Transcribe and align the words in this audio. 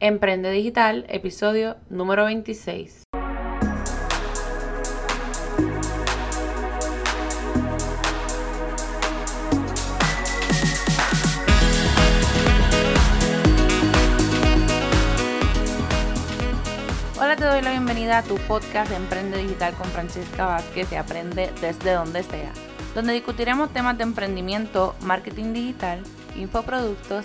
Emprende 0.00 0.52
Digital, 0.52 1.06
episodio 1.08 1.76
número 1.90 2.24
26. 2.26 3.02
Hola, 17.20 17.34
te 17.34 17.44
doy 17.44 17.60
la 17.62 17.72
bienvenida 17.72 18.18
a 18.18 18.22
tu 18.22 18.36
podcast 18.36 18.90
de 18.90 18.96
Emprende 18.96 19.38
Digital 19.38 19.74
con 19.74 19.86
Francesca 19.88 20.46
Vázquez 20.46 20.92
y 20.92 20.94
Aprende 20.94 21.50
desde 21.60 21.94
donde 21.94 22.22
sea, 22.22 22.52
donde 22.94 23.14
discutiremos 23.14 23.72
temas 23.72 23.98
de 23.98 24.04
emprendimiento, 24.04 24.94
marketing 25.00 25.52
digital, 25.52 25.98
infoproductos, 26.36 27.24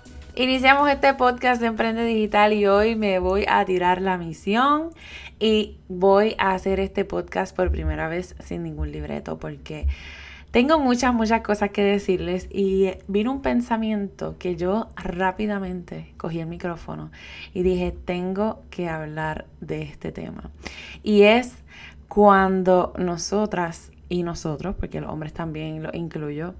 Iniciamos 0.35 0.89
este 0.89 1.13
podcast 1.13 1.59
de 1.59 1.67
Emprende 1.67 2.05
Digital 2.05 2.53
y 2.53 2.65
hoy 2.65 2.95
me 2.95 3.19
voy 3.19 3.43
a 3.49 3.65
tirar 3.65 4.01
la 4.01 4.17
misión 4.17 4.91
y 5.41 5.77
voy 5.89 6.35
a 6.37 6.53
hacer 6.53 6.79
este 6.79 7.03
podcast 7.03 7.53
por 7.53 7.69
primera 7.69 8.07
vez 8.07 8.33
sin 8.39 8.63
ningún 8.63 8.93
libreto 8.93 9.37
porque 9.39 9.87
tengo 10.51 10.79
muchas, 10.79 11.13
muchas 11.13 11.41
cosas 11.41 11.71
que 11.71 11.83
decirles 11.83 12.47
y 12.49 12.91
vino 13.09 13.29
un 13.29 13.41
pensamiento 13.41 14.37
que 14.39 14.55
yo 14.55 14.87
rápidamente 14.95 16.13
cogí 16.15 16.39
el 16.39 16.47
micrófono 16.47 17.11
y 17.53 17.63
dije, 17.63 17.93
tengo 18.05 18.61
que 18.69 18.87
hablar 18.87 19.47
de 19.59 19.81
este 19.81 20.13
tema. 20.13 20.49
Y 21.03 21.23
es 21.23 21.55
cuando 22.07 22.93
nosotras 22.97 23.91
y 24.07 24.23
nosotros, 24.23 24.75
porque 24.79 25.01
los 25.01 25.09
hombres 25.09 25.33
también 25.33 25.83
lo 25.83 25.89
incluyo, 25.93 26.53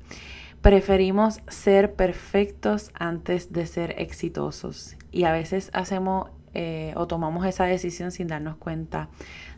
preferimos 0.61 1.41
ser 1.47 1.93
perfectos 1.93 2.91
antes 2.93 3.51
de 3.51 3.65
ser 3.65 3.95
exitosos. 3.97 4.95
Y 5.11 5.23
a 5.23 5.31
veces 5.31 5.71
hacemos 5.73 6.29
eh, 6.53 6.93
o 6.95 7.07
tomamos 7.07 7.45
esa 7.45 7.65
decisión 7.65 8.11
sin 8.11 8.27
darnos 8.27 8.57
cuenta 8.57 9.09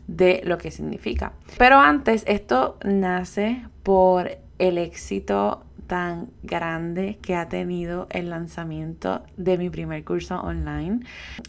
de 0.06 0.42
lo 0.44 0.58
que 0.58 0.70
significa. 0.70 1.32
Pero 1.58 1.78
antes, 1.78 2.24
esto 2.26 2.78
nace 2.84 3.66
por 3.82 4.38
el 4.58 4.78
éxito 4.78 5.64
tan 5.86 6.30
grande 6.42 7.18
que 7.20 7.34
ha 7.34 7.48
tenido 7.48 8.06
el 8.10 8.30
lanzamiento 8.30 9.24
de 9.36 9.58
mi 9.58 9.70
primer 9.70 10.04
curso 10.04 10.40
online, 10.40 11.00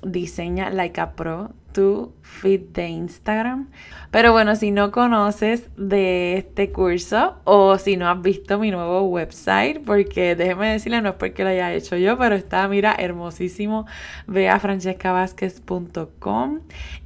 Diseña 0.03 0.69
Like 0.69 1.01
Pro 1.15 1.51
tu 1.75 2.13
feed 2.21 2.61
de 2.73 2.87
Instagram. 2.87 3.69
Pero 4.09 4.31
bueno, 4.31 4.55
si 4.55 4.71
no 4.71 4.91
conoces 4.91 5.69
de 5.75 6.37
este 6.37 6.71
curso 6.71 7.35
o 7.43 7.77
si 7.77 7.97
no 7.97 8.09
has 8.09 8.21
visto 8.21 8.57
mi 8.57 8.71
nuevo 8.71 9.01
website, 9.01 9.83
porque 9.85 10.37
déjeme 10.37 10.71
decirle, 10.71 11.01
no 11.01 11.09
es 11.09 11.15
porque 11.15 11.43
lo 11.43 11.49
haya 11.49 11.73
hecho 11.73 11.97
yo, 11.97 12.17
pero 12.17 12.35
está, 12.35 12.65
mira, 12.69 12.95
hermosísimo. 12.97 13.85
Ve 14.25 14.47
a 14.47 14.59
francescavázquez.com 14.59 16.61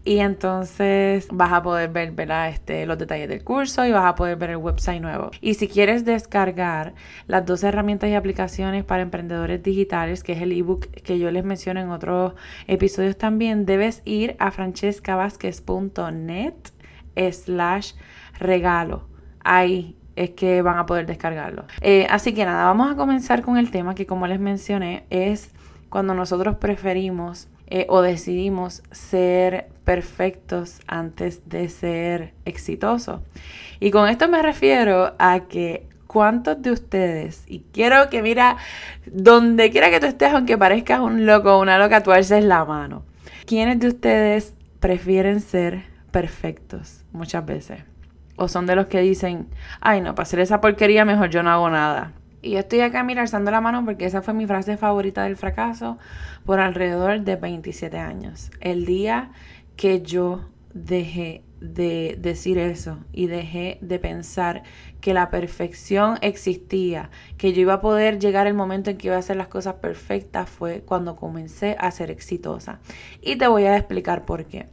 y 0.06 0.20
entonces 0.20 1.28
vas 1.31 1.52
a 1.52 1.61
poder 1.61 1.89
ver 1.89 2.14
Este, 2.50 2.86
los 2.86 2.98
detalles 2.98 3.28
del 3.28 3.44
curso 3.44 3.86
y 3.86 3.92
vas 3.92 4.06
a 4.06 4.16
poder 4.16 4.38
ver 4.38 4.52
el 4.52 4.58
website 4.58 5.02
nuevo. 5.02 5.31
Y 5.42 5.56
si 5.56 5.67
quieres 5.67 6.06
descargar 6.06 6.94
las 7.28 7.45
dos 7.45 7.64
herramientas 7.64 8.09
y 8.09 8.16
aplicaciones 8.16 8.83
para 8.83 9.02
emprendedores 9.02 9.61
digitales, 9.61 10.23
que 10.23 10.33
es 10.33 10.42
el 10.42 10.52
ebook 10.52 10.89
que 10.92 11.20
yo 11.20 11.31
les 11.31 11.44
menciono 11.44 11.80
en 11.80 11.89
otros 11.89 12.33
episodios 12.67 13.17
también, 13.17 13.66
debes 13.66 14.02
ir 14.05 14.36
a 14.39 14.52
francescavázquez.net 14.59 16.53
slash 17.31 17.93
regalo. 18.39 19.08
Ahí 19.43 19.95
es 20.15 20.31
que 20.31 20.61
van 20.61 20.77
a 20.77 20.86
poder 20.86 21.05
descargarlo. 21.05 21.64
Eh, 21.81 22.05
así 22.09 22.33
que 22.33 22.43
nada, 22.45 22.65
vamos 22.65 22.92
a 22.92 22.95
comenzar 22.95 23.42
con 23.42 23.58
el 23.58 23.71
tema 23.71 23.95
que 23.95 24.05
como 24.05 24.27
les 24.27 24.39
mencioné 24.39 25.05
es 25.09 25.52
cuando 25.89 26.14
nosotros 26.14 26.58
preferimos 26.58 27.48
eh, 27.67 27.86
o 27.87 28.02
decidimos 28.02 28.83
ser 28.92 29.69
perfectos 29.86 30.80
antes 30.87 31.48
de 31.48 31.69
ser 31.69 32.33
exitosos. 32.45 33.21
Y 33.80 33.92
con 33.92 34.09
esto 34.09 34.27
me 34.27 34.42
refiero 34.42 35.14
a 35.19 35.42
que 35.48 35.87
cuántos 36.08 36.61
de 36.61 36.71
ustedes, 36.71 37.43
y 37.48 37.64
quiero 37.71 38.09
que 38.09 38.21
mira, 38.21 38.58
donde 39.05 39.69
quiera 39.69 39.89
que 39.89 39.99
tú 39.99 40.08
estés, 40.08 40.33
aunque 40.33 40.58
parezcas 40.58 40.99
un 40.99 41.25
loco 41.25 41.55
o 41.55 41.61
una 41.61 41.77
loca, 41.77 42.03
tú 42.03 42.11
alces 42.11 42.43
la 42.43 42.65
mano. 42.65 43.03
¿Quiénes 43.49 43.80
de 43.80 43.87
ustedes 43.87 44.54
prefieren 44.80 45.39
ser 45.39 45.82
perfectos 46.11 47.04
muchas 47.11 47.43
veces? 47.48 47.80
O 48.36 48.48
son 48.48 48.67
de 48.67 48.76
los 48.76 48.86
que 48.86 49.02
dicen, 49.02 49.48
ay 49.82 50.02
no, 50.02 50.14
para 50.14 50.21
hacer 50.21 50.39
esa 50.39 50.61
porquería 50.61 51.04
mejor 51.04 51.32
yo 51.32 51.42
no 51.42 51.49
hago 51.49 51.67
nada. 51.67 52.14
Y 52.43 52.52
yo 52.52 52.60
estoy 52.60 52.82
acá, 52.82 53.02
mira, 53.04 53.23
alzando 53.23 53.49
la 53.49 53.60
mano 53.60 53.83
porque 53.83 54.05
esa 54.05 54.21
fue 54.21 54.36
mi 54.36 54.45
frase 54.45 54.77
favorita 54.77 55.23
del 55.23 55.36
fracaso 55.36 55.98
por 56.45 56.60
alrededor 56.60 57.21
de 57.21 57.37
27 57.37 57.98
años. 57.98 58.52
El 58.61 58.86
día 58.86 59.32
que 59.76 60.04
yo 60.04 60.48
dejé 60.76 61.42
de 61.61 62.17
decir 62.20 62.58
eso 62.58 62.97
y 63.11 63.27
dejé 63.27 63.77
de 63.81 63.99
pensar 63.99 64.64
que 65.02 65.14
la 65.14 65.30
perfección 65.30 66.17
existía, 66.21 67.09
que 67.37 67.53
yo 67.53 67.61
iba 67.61 67.75
a 67.75 67.81
poder 67.81 68.20
llegar 68.20 68.47
el 68.47 68.53
momento 68.53 68.89
en 68.89 68.97
que 68.97 69.08
iba 69.08 69.15
a 69.15 69.20
hacer 69.20 69.36
las 69.36 69.47
cosas 69.47 69.75
perfectas 69.75 70.49
fue 70.49 70.81
cuando 70.81 71.15
comencé 71.15 71.75
a 71.80 71.92
ser 71.92 72.11
exitosa. 72.11 72.80
Y 73.21 73.37
te 73.37 73.48
voy 73.48 73.64
a 73.65 73.77
explicar 73.77 74.25
por 74.25 74.45
qué. 74.45 74.67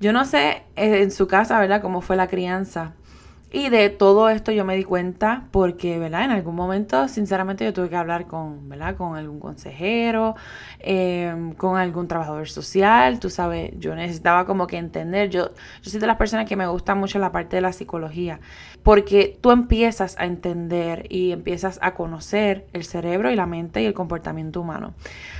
Yo 0.00 0.12
no 0.12 0.24
sé 0.24 0.64
eh, 0.76 1.02
en 1.02 1.10
su 1.10 1.26
casa, 1.26 1.58
¿verdad?, 1.58 1.80
cómo 1.80 2.00
fue 2.00 2.16
la 2.16 2.28
crianza 2.28 2.94
y 3.54 3.68
de 3.68 3.88
todo 3.88 4.28
esto 4.30 4.50
yo 4.50 4.64
me 4.64 4.74
di 4.74 4.82
cuenta 4.82 5.46
porque, 5.52 5.96
¿verdad? 6.00 6.24
En 6.24 6.32
algún 6.32 6.56
momento, 6.56 7.06
sinceramente, 7.06 7.64
yo 7.64 7.72
tuve 7.72 7.88
que 7.88 7.94
hablar 7.94 8.26
con, 8.26 8.68
¿verdad? 8.68 8.96
Con 8.96 9.16
algún 9.16 9.38
consejero, 9.38 10.34
em, 10.80 11.52
con 11.52 11.76
algún 11.76 12.08
trabajador 12.08 12.48
social, 12.48 13.20
tú 13.20 13.30
sabes, 13.30 13.70
yo 13.78 13.94
necesitaba 13.94 14.44
como 14.44 14.66
que 14.66 14.76
entender, 14.76 15.30
yo, 15.30 15.50
yo 15.82 15.90
soy 15.90 16.00
de 16.00 16.06
las 16.08 16.16
personas 16.16 16.48
que 16.48 16.56
me 16.56 16.66
gusta 16.66 16.96
mucho 16.96 17.20
la 17.20 17.30
parte 17.30 17.54
de 17.54 17.62
la 17.62 17.72
psicología, 17.72 18.40
porque 18.82 19.38
tú 19.40 19.52
empiezas 19.52 20.16
a 20.18 20.24
entender 20.26 21.06
y 21.08 21.30
empiezas 21.30 21.78
a 21.80 21.94
conocer 21.94 22.66
el 22.72 22.82
cerebro 22.82 23.30
y 23.30 23.36
la 23.36 23.46
mente 23.46 23.80
y 23.80 23.86
el 23.86 23.94
comportamiento 23.94 24.60
humano. 24.60 24.94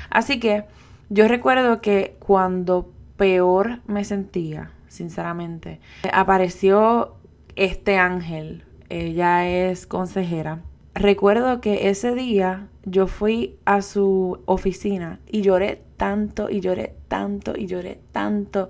Así 0.08 0.38
que 0.38 0.66
yo 1.08 1.26
recuerdo 1.26 1.80
que 1.80 2.14
cuando 2.20 2.92
peor 3.16 3.80
me 3.88 4.04
sentía, 4.04 4.70
sinceramente, 4.86 5.80
apareció 6.12 7.16
este 7.56 7.98
ángel, 7.98 8.64
ella 8.88 9.48
es 9.48 9.86
consejera. 9.86 10.62
Recuerdo 10.94 11.60
que 11.60 11.88
ese 11.88 12.14
día 12.14 12.68
yo 12.84 13.06
fui 13.06 13.56
a 13.64 13.82
su 13.82 14.38
oficina 14.46 15.18
y 15.26 15.42
lloré 15.42 15.82
tanto 15.96 16.48
y 16.50 16.60
lloré 16.60 16.94
tanto 17.08 17.54
y 17.56 17.66
lloré 17.66 18.00
tanto. 18.12 18.68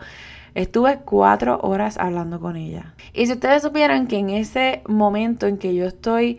Estuve 0.55 1.01
cuatro 1.05 1.59
horas 1.63 1.99
hablando 1.99 2.41
con 2.41 2.57
ella. 2.57 2.95
Y 3.13 3.27
si 3.27 3.33
ustedes 3.33 3.63
supieran 3.63 4.07
que 4.07 4.19
en 4.19 4.31
ese 4.31 4.83
momento 4.87 5.47
en 5.47 5.59
que 5.59 5.75
yo 5.75 5.87
estoy, 5.87 6.39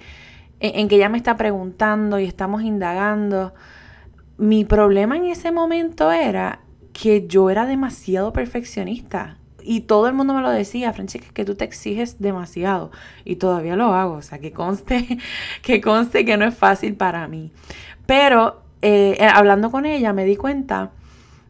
en, 0.60 0.80
en 0.80 0.88
que 0.88 0.96
ella 0.96 1.10
me 1.10 1.18
está 1.18 1.36
preguntando 1.36 2.20
y 2.20 2.26
estamos 2.26 2.64
indagando, 2.64 3.54
mi 4.38 4.66
problema 4.66 5.18
en 5.18 5.26
ese 5.26 5.52
momento 5.52 6.12
era 6.12 6.62
que 6.94 7.28
yo 7.28 7.50
era 7.50 7.66
demasiado 7.66 8.34
perfeccionista 8.34 9.38
y 9.66 9.82
todo 9.82 10.08
el 10.08 10.14
mundo 10.14 10.34
me 10.34 10.42
lo 10.42 10.50
decía, 10.52 10.94
Francesca, 10.94 11.28
que 11.34 11.44
tú 11.44 11.56
te 11.56 11.66
exiges 11.66 12.20
demasiado. 12.20 12.92
Y 13.24 13.38
todavía 13.38 13.76
lo 13.76 13.94
hago. 13.94 14.14
O 14.14 14.22
sea, 14.22 14.40
que 14.40 14.52
conste, 14.52 15.18
que 15.62 15.82
conste 15.82 16.24
que 16.24 16.38
no 16.38 16.46
es 16.46 16.56
fácil 16.56 16.96
para 16.96 17.28
mí. 17.28 17.52
Pero 18.06 18.62
eh, 18.82 19.18
eh, 19.20 19.28
hablando 19.34 19.72
con 19.72 19.86
ella 19.86 20.14
me 20.14 20.26
di 20.26 20.36
cuenta 20.36 20.92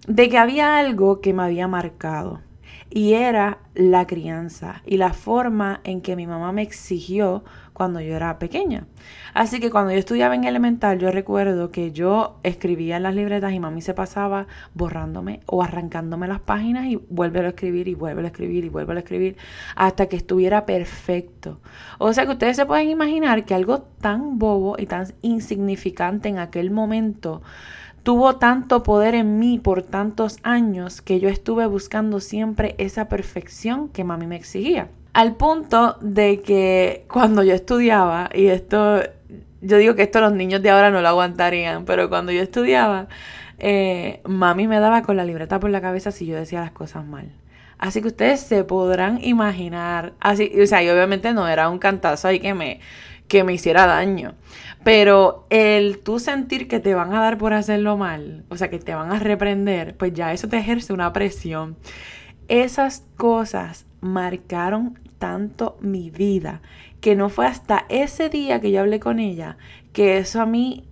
de 0.07 0.29
que 0.29 0.37
había 0.37 0.77
algo 0.77 1.19
que 1.19 1.33
me 1.33 1.43
había 1.43 1.67
marcado. 1.67 2.41
Y 2.89 3.13
era 3.13 3.57
la 3.73 4.07
crianza 4.07 4.81
y 4.85 4.97
la 4.97 5.11
forma 5.11 5.81
en 5.83 6.01
que 6.01 6.15
mi 6.15 6.27
mamá 6.27 6.53
me 6.53 6.61
exigió 6.61 7.43
cuando 7.75 7.99
yo 7.99 8.15
era 8.15 8.39
pequeña. 8.39 8.87
Así 9.33 9.59
que 9.59 9.69
cuando 9.69 9.91
yo 9.91 9.99
estudiaba 9.99 10.33
en 10.33 10.45
elemental, 10.45 10.97
yo 10.97 11.11
recuerdo 11.11 11.69
que 11.69 11.91
yo 11.91 12.39
escribía 12.43 12.95
en 12.95 13.03
las 13.03 13.13
libretas 13.13 13.51
y 13.51 13.59
mami 13.59 13.81
se 13.81 13.93
pasaba 13.93 14.47
borrándome 14.73 15.41
o 15.45 15.61
arrancándome 15.61 16.29
las 16.29 16.39
páginas 16.39 16.85
y 16.85 16.95
vuelve 16.95 17.41
a 17.41 17.49
escribir 17.49 17.89
y 17.89 17.93
vuelve 17.93 18.23
a 18.23 18.27
escribir 18.27 18.63
y 18.63 18.69
vuelve 18.69 18.93
a 18.93 18.99
escribir 18.99 19.35
hasta 19.75 20.05
que 20.05 20.15
estuviera 20.15 20.65
perfecto. 20.65 21.59
O 21.99 22.13
sea 22.13 22.25
que 22.25 22.31
ustedes 22.31 22.55
se 22.55 22.65
pueden 22.65 22.89
imaginar 22.89 23.43
que 23.43 23.53
algo 23.53 23.81
tan 23.99 24.39
bobo 24.39 24.77
y 24.79 24.85
tan 24.85 25.07
insignificante 25.21 26.29
en 26.29 26.39
aquel 26.39 26.71
momento 26.71 27.41
tuvo 28.03 28.37
tanto 28.37 28.83
poder 28.83 29.15
en 29.15 29.37
mí 29.37 29.59
por 29.59 29.83
tantos 29.83 30.37
años 30.43 31.01
que 31.01 31.19
yo 31.19 31.27
estuve 31.27 31.65
buscando 31.65 32.21
siempre 32.21 32.75
esa 32.77 33.09
perfección 33.09 33.89
que 33.89 34.05
mami 34.05 34.27
me 34.27 34.37
exigía. 34.37 34.87
Al 35.15 35.37
punto 35.37 35.97
de 36.01 36.41
que 36.41 37.05
cuando 37.07 37.41
yo 37.41 37.53
estudiaba, 37.53 38.29
y 38.33 38.47
esto, 38.47 38.99
yo 39.61 39.77
digo 39.77 39.95
que 39.95 40.01
esto 40.01 40.19
los 40.19 40.33
niños 40.33 40.61
de 40.61 40.69
ahora 40.69 40.91
no 40.91 40.99
lo 40.99 41.07
aguantarían, 41.07 41.85
pero 41.85 42.09
cuando 42.09 42.33
yo 42.33 42.41
estudiaba, 42.41 43.07
eh, 43.57 44.19
mami 44.25 44.67
me 44.67 44.77
daba 44.77 45.03
con 45.03 45.15
la 45.15 45.23
libreta 45.23 45.57
por 45.61 45.69
la 45.69 45.79
cabeza 45.79 46.11
si 46.11 46.25
yo 46.25 46.35
decía 46.35 46.59
las 46.59 46.71
cosas 46.71 47.05
mal. 47.05 47.31
Así 47.77 48.01
que 48.01 48.09
ustedes 48.09 48.41
se 48.41 48.65
podrán 48.65 49.23
imaginar, 49.23 50.15
así, 50.19 50.51
o 50.61 50.67
sea, 50.67 50.83
y 50.83 50.89
obviamente 50.89 51.31
no 51.31 51.47
era 51.47 51.69
un 51.69 51.79
cantazo 51.79 52.27
ahí 52.27 52.41
que 52.41 52.53
me, 52.53 52.81
que 53.29 53.45
me 53.45 53.53
hiciera 53.53 53.85
daño. 53.85 54.35
Pero 54.83 55.47
el 55.49 55.99
tú 55.99 56.19
sentir 56.19 56.67
que 56.67 56.81
te 56.81 56.93
van 56.93 57.13
a 57.13 57.21
dar 57.21 57.37
por 57.37 57.53
hacerlo 57.53 57.95
mal, 57.95 58.43
o 58.49 58.57
sea, 58.57 58.69
que 58.69 58.79
te 58.79 58.93
van 58.93 59.13
a 59.13 59.19
reprender, 59.19 59.95
pues 59.95 60.13
ya 60.13 60.33
eso 60.33 60.49
te 60.49 60.57
ejerce 60.57 60.91
una 60.91 61.13
presión. 61.13 61.77
Esas 62.49 63.05
cosas 63.15 63.85
marcaron 64.05 64.99
tanto 65.19 65.77
mi 65.81 66.09
vida 66.09 66.61
que 67.01 67.15
no 67.15 67.29
fue 67.29 67.47
hasta 67.47 67.85
ese 67.89 68.29
día 68.29 68.61
que 68.61 68.71
yo 68.71 68.81
hablé 68.81 68.99
con 68.99 69.19
ella 69.19 69.57
que 69.93 70.17
eso 70.17 70.41
a 70.41 70.45
mí 70.45 70.87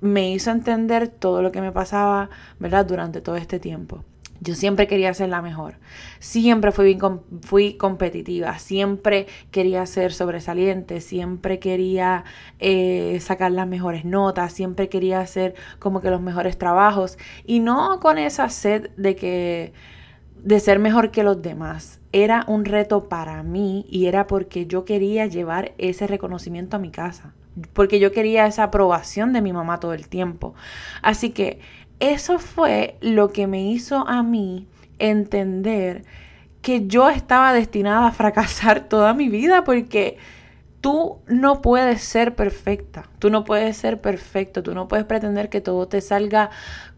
me 0.00 0.30
hizo 0.30 0.50
entender 0.50 1.08
todo 1.08 1.42
lo 1.42 1.52
que 1.52 1.60
me 1.60 1.72
pasaba, 1.72 2.30
¿verdad? 2.58 2.86
Durante 2.86 3.20
todo 3.20 3.36
este 3.36 3.58
tiempo. 3.58 4.04
Yo 4.40 4.54
siempre 4.54 4.86
quería 4.86 5.12
ser 5.14 5.30
la 5.30 5.42
mejor. 5.42 5.74
Siempre 6.20 6.70
fui, 6.70 6.96
fui 7.42 7.74
competitiva. 7.74 8.56
Siempre 8.58 9.26
quería 9.50 9.84
ser 9.86 10.12
sobresaliente. 10.12 11.00
Siempre 11.00 11.58
quería 11.58 12.24
eh, 12.60 13.18
sacar 13.20 13.50
las 13.50 13.66
mejores 13.66 14.04
notas. 14.04 14.52
Siempre 14.52 14.88
quería 14.88 15.20
hacer 15.20 15.54
como 15.80 16.00
que 16.00 16.10
los 16.10 16.20
mejores 16.20 16.56
trabajos. 16.56 17.18
Y 17.44 17.58
no 17.58 17.98
con 17.98 18.16
esa 18.16 18.48
sed 18.48 18.90
de 18.96 19.16
que 19.16 19.72
de 20.36 20.60
ser 20.60 20.78
mejor 20.78 21.10
que 21.10 21.24
los 21.24 21.42
demás. 21.42 21.97
Era 22.12 22.44
un 22.46 22.64
reto 22.64 23.08
para 23.08 23.42
mí 23.42 23.86
y 23.88 24.06
era 24.06 24.26
porque 24.26 24.66
yo 24.66 24.84
quería 24.84 25.26
llevar 25.26 25.72
ese 25.78 26.06
reconocimiento 26.06 26.76
a 26.76 26.80
mi 26.80 26.90
casa. 26.90 27.34
Porque 27.72 28.00
yo 28.00 28.12
quería 28.12 28.46
esa 28.46 28.64
aprobación 28.64 29.32
de 29.32 29.42
mi 29.42 29.52
mamá 29.52 29.80
todo 29.80 29.92
el 29.92 30.08
tiempo. 30.08 30.54
Así 31.02 31.30
que 31.30 31.60
eso 32.00 32.38
fue 32.38 32.96
lo 33.00 33.30
que 33.30 33.46
me 33.46 33.68
hizo 33.70 34.06
a 34.08 34.22
mí 34.22 34.66
entender 34.98 36.04
que 36.62 36.86
yo 36.86 37.08
estaba 37.08 37.52
destinada 37.52 38.08
a 38.08 38.12
fracasar 38.12 38.80
toda 38.88 39.14
mi 39.14 39.28
vida 39.28 39.64
porque 39.64 40.18
tú 40.80 41.18
no 41.26 41.60
puedes 41.60 42.02
ser 42.02 42.34
perfecta, 42.34 43.08
tú 43.18 43.30
no 43.30 43.44
puedes 43.44 43.76
ser 43.76 44.00
perfecto, 44.00 44.62
tú 44.62 44.74
no 44.74 44.88
puedes 44.88 45.06
pretender 45.06 45.48
que 45.48 45.60
todo 45.60 45.88
te 45.88 46.00
salga 46.00 46.50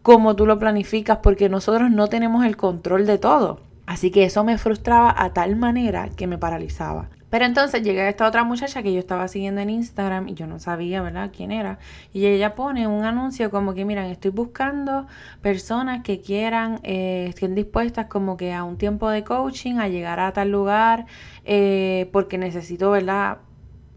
como 0.03 0.35
tú 0.35 0.45
lo 0.45 0.59
planificas 0.59 1.19
porque 1.23 1.49
nosotros 1.49 1.89
no 1.89 2.07
tenemos 2.07 2.45
el 2.45 2.57
control 2.57 3.05
de 3.05 3.17
todo. 3.17 3.70
Así 3.85 4.11
que 4.11 4.23
eso 4.23 4.43
me 4.43 4.57
frustraba 4.57 5.13
a 5.17 5.33
tal 5.33 5.55
manera 5.55 6.09
que 6.09 6.27
me 6.27 6.37
paralizaba. 6.37 7.09
Pero 7.29 7.45
entonces 7.45 7.81
llegué 7.81 8.01
a 8.01 8.09
esta 8.09 8.27
otra 8.27 8.43
muchacha 8.43 8.83
que 8.83 8.91
yo 8.91 8.99
estaba 8.99 9.29
siguiendo 9.29 9.61
en 9.61 9.69
Instagram 9.69 10.27
y 10.27 10.33
yo 10.33 10.47
no 10.47 10.59
sabía, 10.59 11.01
¿verdad?, 11.01 11.31
quién 11.35 11.51
era. 11.51 11.79
Y 12.11 12.25
ella 12.25 12.55
pone 12.55 12.87
un 12.87 13.05
anuncio 13.05 13.49
como 13.49 13.73
que, 13.73 13.85
miran, 13.85 14.07
estoy 14.07 14.31
buscando 14.31 15.07
personas 15.41 16.03
que 16.03 16.19
quieran, 16.19 16.81
eh, 16.83 17.27
estén 17.29 17.55
dispuestas 17.55 18.07
como 18.07 18.35
que 18.35 18.53
a 18.53 18.65
un 18.65 18.77
tiempo 18.77 19.09
de 19.09 19.23
coaching, 19.23 19.75
a 19.75 19.87
llegar 19.87 20.19
a 20.19 20.33
tal 20.33 20.51
lugar, 20.51 21.05
eh, 21.45 22.09
porque 22.11 22.37
necesito, 22.37 22.91
¿verdad?, 22.91 23.37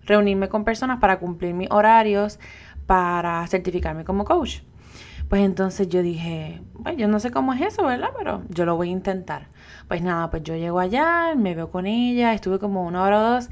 reunirme 0.05 0.49
con 0.49 0.63
personas 0.65 1.01
para 1.01 1.19
cumplir 1.19 1.55
mis 1.55 1.71
horarios, 1.73 2.39
para 2.87 3.45
certificarme 3.49 4.05
como 4.05 4.25
coach. 4.25 4.61
Pues 5.29 5.43
entonces 5.43 5.89
yo 5.89 6.03
dije, 6.03 6.61
bueno, 6.75 6.99
yo 6.99 7.09
no 7.09 7.19
sé 7.19 7.33
cómo 7.33 7.53
es 7.53 7.63
eso, 7.63 7.85
¿verdad? 7.85 8.11
Pero 8.17 8.43
yo 8.49 8.65
lo 8.65 8.77
voy 8.77 8.91
a 8.91 8.93
intentar. 8.93 9.49
Pues 9.89 10.03
nada, 10.03 10.31
pues 10.31 10.43
yo 10.43 10.57
llego 10.57 10.81
allá, 10.81 11.35
me 11.37 11.55
veo 11.55 11.71
con 11.71 11.87
ella, 11.87 12.33
estuve 12.35 12.59
como 12.59 12.85
una 12.87 13.03
hora 13.03 13.21
o 13.21 13.35
dos. 13.35 13.49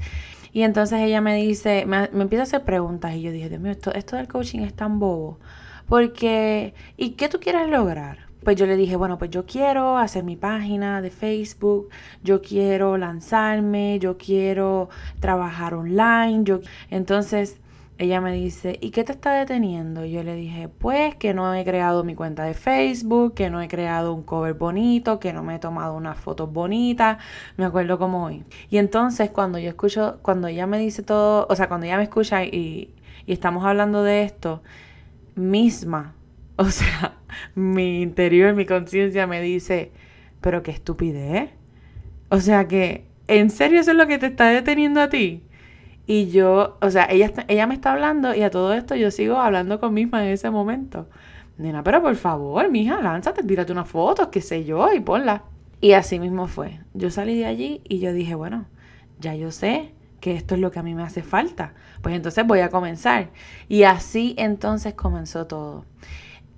Y 0.51 0.61
entonces 0.63 0.99
ella 1.01 1.21
me 1.21 1.35
dice, 1.35 1.85
me, 1.85 2.05
empieza 2.05 2.43
a 2.43 2.43
hacer 2.43 2.63
preguntas 2.63 3.15
y 3.15 3.21
yo 3.21 3.31
dije, 3.31 3.49
Dios 3.49 3.61
mío, 3.61 3.71
esto, 3.71 3.91
esto 3.93 4.15
del 4.15 4.27
coaching 4.27 4.59
es 4.59 4.73
tan 4.75 4.99
bobo. 4.99 5.39
Porque, 5.87 6.73
¿y 6.97 7.11
qué 7.11 7.29
tú 7.29 7.39
quieres 7.39 7.67
lograr? 7.69 8.27
Pues 8.43 8.57
yo 8.57 8.65
le 8.65 8.75
dije, 8.75 8.95
bueno, 8.95 9.17
pues 9.17 9.31
yo 9.31 9.45
quiero 9.45 9.97
hacer 9.97 10.23
mi 10.23 10.35
página 10.35 11.01
de 11.01 11.09
Facebook, 11.09 11.89
yo 12.23 12.41
quiero 12.41 12.97
lanzarme, 12.97 13.99
yo 13.99 14.17
quiero 14.17 14.89
trabajar 15.19 15.73
online, 15.73 16.43
yo... 16.43 16.59
Entonces 16.89 17.59
ella 17.97 18.21
me 18.21 18.33
dice, 18.33 18.79
¿y 18.81 18.89
qué 18.91 19.03
te 19.03 19.11
está 19.11 19.33
deteniendo? 19.33 20.03
Yo 20.05 20.23
le 20.23 20.35
dije, 20.35 20.67
pues 20.67 21.15
que 21.15 21.33
no 21.33 21.53
he 21.53 21.63
creado 21.63 22.03
mi 22.03 22.15
cuenta 22.15 22.43
de 22.43 22.53
Facebook, 22.53 23.35
que 23.35 23.49
no 23.49 23.61
he 23.61 23.67
creado 23.67 24.13
un 24.13 24.23
cover 24.23 24.55
bonito, 24.55 25.19
que 25.19 25.31
no 25.31 25.43
me 25.43 25.55
he 25.55 25.59
tomado 25.59 25.95
unas 25.95 26.17
fotos 26.17 26.51
bonitas, 26.51 27.17
me 27.55 27.65
acuerdo 27.65 27.99
como 27.99 28.25
hoy. 28.25 28.43
Y 28.69 28.77
entonces 28.77 29.29
cuando 29.29 29.59
yo 29.59 29.69
escucho, 29.69 30.19
cuando 30.23 30.47
ella 30.47 30.65
me 30.65 30.79
dice 30.79 31.03
todo, 31.03 31.45
o 31.49 31.55
sea, 31.55 31.67
cuando 31.67 31.85
ella 31.85 31.97
me 31.97 32.03
escucha 32.03 32.43
y, 32.43 32.93
y 33.25 33.33
estamos 33.33 33.63
hablando 33.65 34.03
de 34.03 34.23
esto, 34.23 34.63
misma, 35.35 36.15
o 36.57 36.65
sea, 36.65 37.17
mi 37.55 38.01
interior, 38.01 38.55
mi 38.55 38.65
conciencia 38.65 39.27
me 39.27 39.41
dice, 39.41 39.91
pero 40.41 40.63
qué 40.63 40.71
estupidez. 40.71 41.51
O 42.29 42.39
sea 42.39 42.67
que, 42.67 43.05
¿en 43.27 43.49
serio 43.49 43.79
eso 43.79 43.91
es 43.91 43.97
lo 43.97 44.07
que 44.07 44.17
te 44.17 44.27
está 44.27 44.49
deteniendo 44.49 45.01
a 45.01 45.09
ti? 45.09 45.43
Y 46.05 46.29
yo, 46.29 46.77
o 46.81 46.89
sea, 46.89 47.07
ella, 47.09 47.31
ella 47.47 47.67
me 47.67 47.75
está 47.75 47.93
hablando 47.93 48.35
y 48.35 48.43
a 48.43 48.49
todo 48.49 48.73
esto 48.73 48.95
yo 48.95 49.09
sigo 49.11 49.37
hablando 49.37 49.79
con 49.79 49.93
misma 49.93 50.23
en 50.25 50.31
ese 50.31 50.49
momento. 50.49 51.07
Nena, 51.57 51.83
pero 51.83 52.01
por 52.01 52.15
favor, 52.15 52.69
mija, 52.69 53.01
lánzate, 53.01 53.43
tírate 53.43 53.71
unas 53.71 53.87
fotos, 53.87 54.27
qué 54.27 54.41
sé 54.41 54.65
yo, 54.65 54.91
y 54.91 54.99
ponla. 54.99 55.43
Y 55.79 55.93
así 55.93 56.19
mismo 56.19 56.47
fue. 56.47 56.79
Yo 56.93 57.11
salí 57.11 57.37
de 57.37 57.45
allí 57.45 57.81
y 57.87 57.99
yo 57.99 58.13
dije, 58.13 58.35
bueno, 58.35 58.65
ya 59.19 59.35
yo 59.35 59.51
sé 59.51 59.93
que 60.19 60.35
esto 60.35 60.55
es 60.55 60.61
lo 60.61 60.71
que 60.71 60.79
a 60.79 60.83
mí 60.83 60.95
me 60.95 61.03
hace 61.03 61.21
falta. 61.21 61.73
Pues 62.01 62.15
entonces 62.15 62.47
voy 62.47 62.61
a 62.61 62.69
comenzar. 62.69 63.29
Y 63.67 63.83
así 63.83 64.33
entonces 64.37 64.93
comenzó 64.93 65.47
todo. 65.47 65.85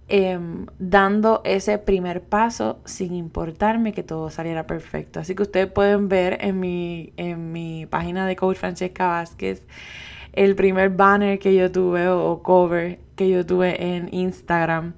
Em, 0.07 0.67
dando 0.77 1.41
ese 1.45 1.79
primer 1.79 2.21
paso 2.21 2.79
sin 2.85 3.15
importarme 3.15 3.91
que 3.91 4.03
todo 4.03 4.29
saliera 4.29 4.67
perfecto. 4.67 5.19
Así 5.19 5.33
que 5.33 5.43
ustedes 5.43 5.71
pueden 5.71 6.09
ver 6.09 6.37
en 6.41 6.59
mi, 6.59 7.11
en 7.17 7.51
mi 7.51 7.87
página 7.87 8.27
de 8.27 8.35
Coach 8.35 8.57
Francesca 8.57 9.07
Vázquez 9.07 9.65
el 10.35 10.55
primer 10.55 10.89
banner 10.89 11.39
que 11.39 11.55
yo 11.55 11.71
tuve 11.71 12.07
o 12.07 12.43
cover 12.43 12.99
que 13.15 13.29
yo 13.29 13.45
tuve 13.45 13.95
en 13.95 14.13
Instagram, 14.13 14.93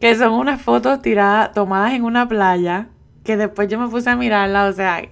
que 0.00 0.14
son 0.16 0.32
unas 0.32 0.60
fotos 0.62 1.02
tiradas, 1.02 1.52
tomadas 1.52 1.92
en 1.92 2.04
una 2.04 2.26
playa 2.26 2.88
que 3.24 3.36
después 3.36 3.68
yo 3.68 3.78
me 3.78 3.88
puse 3.88 4.10
a 4.10 4.16
mirarla, 4.16 4.66
o 4.66 4.72
sea, 4.72 5.02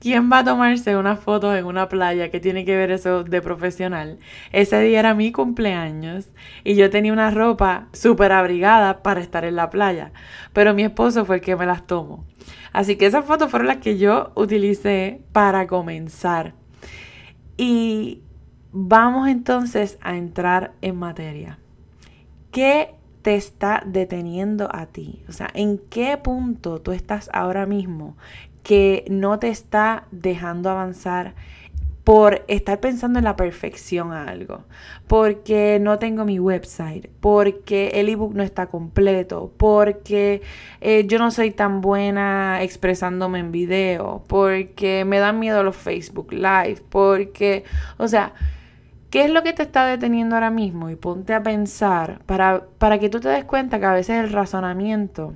¿quién 0.00 0.30
va 0.30 0.38
a 0.38 0.44
tomarse 0.44 0.96
una 0.96 1.16
foto 1.16 1.54
en 1.54 1.64
una 1.64 1.88
playa? 1.88 2.30
¿Qué 2.30 2.38
tiene 2.38 2.64
que 2.64 2.76
ver 2.76 2.90
eso 2.90 3.24
de 3.24 3.42
profesional? 3.42 4.18
Ese 4.52 4.80
día 4.80 5.00
era 5.00 5.14
mi 5.14 5.32
cumpleaños 5.32 6.28
y 6.62 6.76
yo 6.76 6.90
tenía 6.90 7.12
una 7.12 7.30
ropa 7.30 7.88
súper 7.92 8.32
abrigada 8.32 9.02
para 9.02 9.20
estar 9.20 9.44
en 9.44 9.56
la 9.56 9.70
playa, 9.70 10.12
pero 10.52 10.74
mi 10.74 10.84
esposo 10.84 11.24
fue 11.24 11.36
el 11.36 11.42
que 11.42 11.56
me 11.56 11.66
las 11.66 11.86
tomó. 11.86 12.24
Así 12.72 12.96
que 12.96 13.06
esas 13.06 13.24
fotos 13.24 13.50
fueron 13.50 13.68
las 13.68 13.78
que 13.78 13.98
yo 13.98 14.32
utilicé 14.34 15.22
para 15.32 15.66
comenzar. 15.66 16.54
Y 17.56 18.22
vamos 18.72 19.28
entonces 19.28 19.98
a 20.02 20.16
entrar 20.16 20.74
en 20.82 20.96
materia. 20.96 21.58
¿Qué 22.52 22.94
te 23.26 23.34
está 23.34 23.82
deteniendo 23.84 24.68
a 24.72 24.86
ti? 24.86 25.24
O 25.28 25.32
sea, 25.32 25.50
¿en 25.52 25.78
qué 25.78 26.16
punto 26.16 26.80
tú 26.80 26.92
estás 26.92 27.28
ahora 27.32 27.66
mismo 27.66 28.16
que 28.62 29.04
no 29.10 29.40
te 29.40 29.48
está 29.48 30.04
dejando 30.12 30.70
avanzar 30.70 31.34
por 32.04 32.44
estar 32.46 32.78
pensando 32.78 33.18
en 33.18 33.24
la 33.24 33.34
perfección 33.34 34.12
a 34.12 34.28
algo, 34.28 34.62
porque 35.08 35.80
no 35.80 35.98
tengo 35.98 36.24
mi 36.24 36.38
website, 36.38 37.10
porque 37.18 37.88
el 37.94 38.10
ebook 38.10 38.32
no 38.32 38.44
está 38.44 38.66
completo, 38.66 39.52
porque 39.56 40.40
eh, 40.80 41.04
yo 41.08 41.18
no 41.18 41.32
soy 41.32 41.50
tan 41.50 41.80
buena 41.80 42.62
expresándome 42.62 43.40
en 43.40 43.50
video, 43.50 44.22
porque 44.28 45.04
me 45.04 45.18
dan 45.18 45.40
miedo 45.40 45.64
los 45.64 45.74
Facebook 45.74 46.32
Live, 46.32 46.80
porque, 46.90 47.64
o 47.96 48.06
sea, 48.06 48.34
¿Qué 49.10 49.24
es 49.24 49.30
lo 49.30 49.42
que 49.42 49.52
te 49.52 49.62
está 49.62 49.86
deteniendo 49.86 50.34
ahora 50.34 50.50
mismo? 50.50 50.90
Y 50.90 50.96
ponte 50.96 51.32
a 51.34 51.42
pensar 51.42 52.20
para, 52.26 52.66
para 52.78 52.98
que 52.98 53.08
tú 53.08 53.20
te 53.20 53.28
des 53.28 53.44
cuenta 53.44 53.78
que 53.78 53.86
a 53.86 53.92
veces 53.92 54.24
el 54.24 54.32
razonamiento 54.32 55.34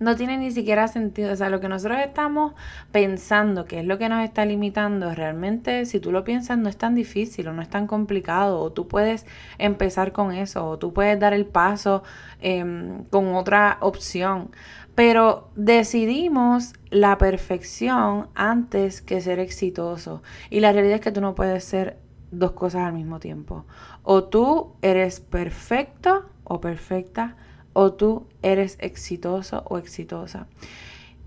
no 0.00 0.16
tiene 0.16 0.36
ni 0.36 0.50
siquiera 0.50 0.88
sentido. 0.88 1.32
O 1.32 1.36
sea, 1.36 1.50
lo 1.50 1.60
que 1.60 1.68
nosotros 1.68 1.98
estamos 2.00 2.54
pensando, 2.92 3.64
que 3.64 3.80
es 3.80 3.86
lo 3.86 3.98
que 3.98 4.08
nos 4.08 4.22
está 4.24 4.44
limitando, 4.44 5.14
realmente, 5.14 5.84
si 5.86 6.00
tú 6.00 6.12
lo 6.12 6.24
piensas, 6.24 6.58
no 6.58 6.68
es 6.68 6.76
tan 6.76 6.94
difícil 6.94 7.48
o 7.48 7.52
no 7.52 7.62
es 7.62 7.68
tan 7.68 7.86
complicado. 7.86 8.60
O 8.60 8.72
tú 8.72 8.88
puedes 8.88 9.26
empezar 9.58 10.12
con 10.12 10.32
eso, 10.32 10.66
o 10.66 10.78
tú 10.78 10.92
puedes 10.92 11.18
dar 11.18 11.32
el 11.32 11.46
paso 11.46 12.02
em, 12.40 13.04
con 13.04 13.34
otra 13.34 13.78
opción. 13.80 14.50
Pero 14.94 15.50
decidimos 15.54 16.74
la 16.90 17.18
perfección 17.18 18.28
antes 18.34 19.00
que 19.00 19.20
ser 19.20 19.38
exitoso. 19.38 20.22
Y 20.50 20.60
la 20.60 20.72
realidad 20.72 20.96
es 20.96 21.00
que 21.00 21.12
tú 21.12 21.20
no 21.20 21.34
puedes 21.34 21.64
ser 21.64 21.96
dos 22.30 22.52
cosas 22.52 22.82
al 22.82 22.92
mismo 22.92 23.20
tiempo. 23.20 23.64
O 24.02 24.24
tú 24.24 24.72
eres 24.82 25.20
perfecto 25.20 26.26
o 26.44 26.60
perfecta, 26.60 27.36
o 27.72 27.92
tú 27.92 28.26
eres 28.42 28.76
exitoso 28.80 29.62
o 29.68 29.78
exitosa. 29.78 30.46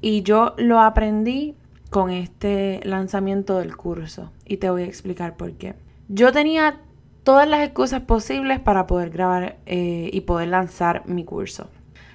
Y 0.01 0.23
yo 0.23 0.55
lo 0.57 0.79
aprendí 0.79 1.55
con 1.89 2.09
este 2.09 2.79
lanzamiento 2.83 3.59
del 3.59 3.75
curso 3.77 4.31
y 4.45 4.57
te 4.57 4.69
voy 4.69 4.83
a 4.83 4.85
explicar 4.85 5.37
por 5.37 5.53
qué. 5.53 5.75
Yo 6.07 6.31
tenía 6.31 6.79
todas 7.23 7.47
las 7.47 7.63
excusas 7.63 8.01
posibles 8.01 8.59
para 8.59 8.87
poder 8.87 9.11
grabar 9.11 9.57
eh, 9.65 10.09
y 10.11 10.21
poder 10.21 10.49
lanzar 10.49 11.03
mi 11.05 11.23
curso. 11.23 11.69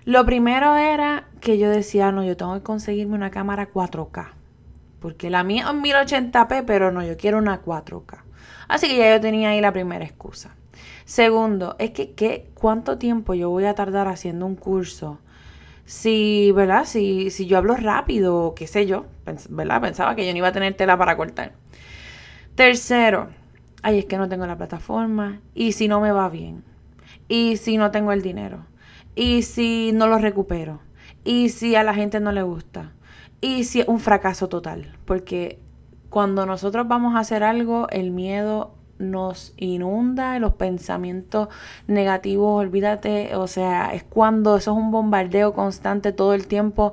Lo 0.05 0.25
primero 0.25 0.77
era 0.77 1.29
que 1.41 1.59
yo 1.59 1.69
decía, 1.69 2.13
no, 2.13 2.25
yo 2.25 2.37
tengo 2.37 2.55
que 2.55 2.63
conseguirme 2.63 3.15
una 3.15 3.31
cámara 3.31 3.73
4K. 3.73 4.36
Porque 5.01 5.31
la 5.31 5.45
mía 5.45 5.67
es 5.69 5.75
1080p, 5.75 6.65
pero 6.67 6.91
no, 6.93 7.05
yo 7.05 7.17
quiero 7.17 7.39
una 7.39 7.63
4K. 7.63 8.23
Así 8.69 8.89
que 8.89 8.97
ya 8.97 9.15
yo 9.15 9.21
tenía 9.21 9.51
ahí 9.51 9.61
la 9.61 9.73
primera 9.73 10.05
excusa. 10.05 10.55
Segundo, 11.05 11.77
es 11.79 11.93
que 11.93 12.13
¿qué, 12.13 12.51
¿cuánto 12.55 12.99
tiempo 12.99 13.35
yo 13.35 13.51
voy 13.51 13.65
a 13.65 13.75
tardar 13.75 14.09
haciendo 14.09 14.45
un 14.47 14.57
curso? 14.57 15.21
Si, 15.85 16.51
¿verdad? 16.53 16.85
Si, 16.85 17.31
si 17.31 17.47
yo 17.47 17.59
hablo 17.59 17.77
rápido, 17.77 18.55
qué 18.57 18.67
sé 18.67 18.87
yo, 18.87 19.07
¿verdad? 19.49 19.81
Pensaba 19.81 20.17
que 20.17 20.27
yo 20.27 20.33
no 20.33 20.39
iba 20.39 20.49
a 20.49 20.53
tener 20.53 20.75
tela 20.75 20.99
para 20.99 21.17
cortar. 21.17 21.53
Tercero, 22.57 23.29
ay, 23.83 24.01
es 24.01 24.07
que 24.07 24.19
no 24.19 24.29
tengo 24.29 24.47
la 24.47 24.57
plataforma. 24.57 25.41
Y 25.55 25.73
si 25.73 25.87
no 25.87 26.01
me 26.01 26.11
va 26.11 26.29
bien. 26.29 26.65
Y 27.29 27.57
si 27.57 27.77
no 27.77 27.93
tengo 27.93 28.11
el 28.11 28.23
dinero. 28.23 28.67
Y 29.15 29.43
si 29.43 29.93
no 29.93 30.09
lo 30.09 30.19
recupero. 30.19 30.81
Y 31.23 31.51
si 31.51 31.77
a 31.77 31.85
la 31.85 31.95
gente 31.95 32.19
no 32.19 32.33
le 32.33 32.43
gusta. 32.43 32.93
Y 33.47 33.63
si 33.63 33.81
es 33.81 33.87
un 33.87 34.01
fracaso 34.01 34.49
total. 34.49 34.93
Porque 35.05 35.61
cuando 36.11 36.47
nosotros 36.47 36.89
vamos 36.89 37.15
a 37.15 37.21
hacer 37.21 37.45
algo, 37.45 37.87
el 37.91 38.11
miedo 38.11 38.75
nos 38.99 39.55
inunda, 39.57 40.37
los 40.41 40.55
pensamientos 40.55 41.47
negativos, 41.87 42.59
olvídate, 42.59 43.37
o 43.37 43.47
sea, 43.47 43.95
es 43.95 44.03
cuando 44.03 44.57
eso 44.57 44.73
es 44.73 44.77
un 44.77 44.91
bombardeo 44.91 45.53
constante 45.53 46.11
todo 46.11 46.35
el 46.35 46.49
tiempo, 46.49 46.93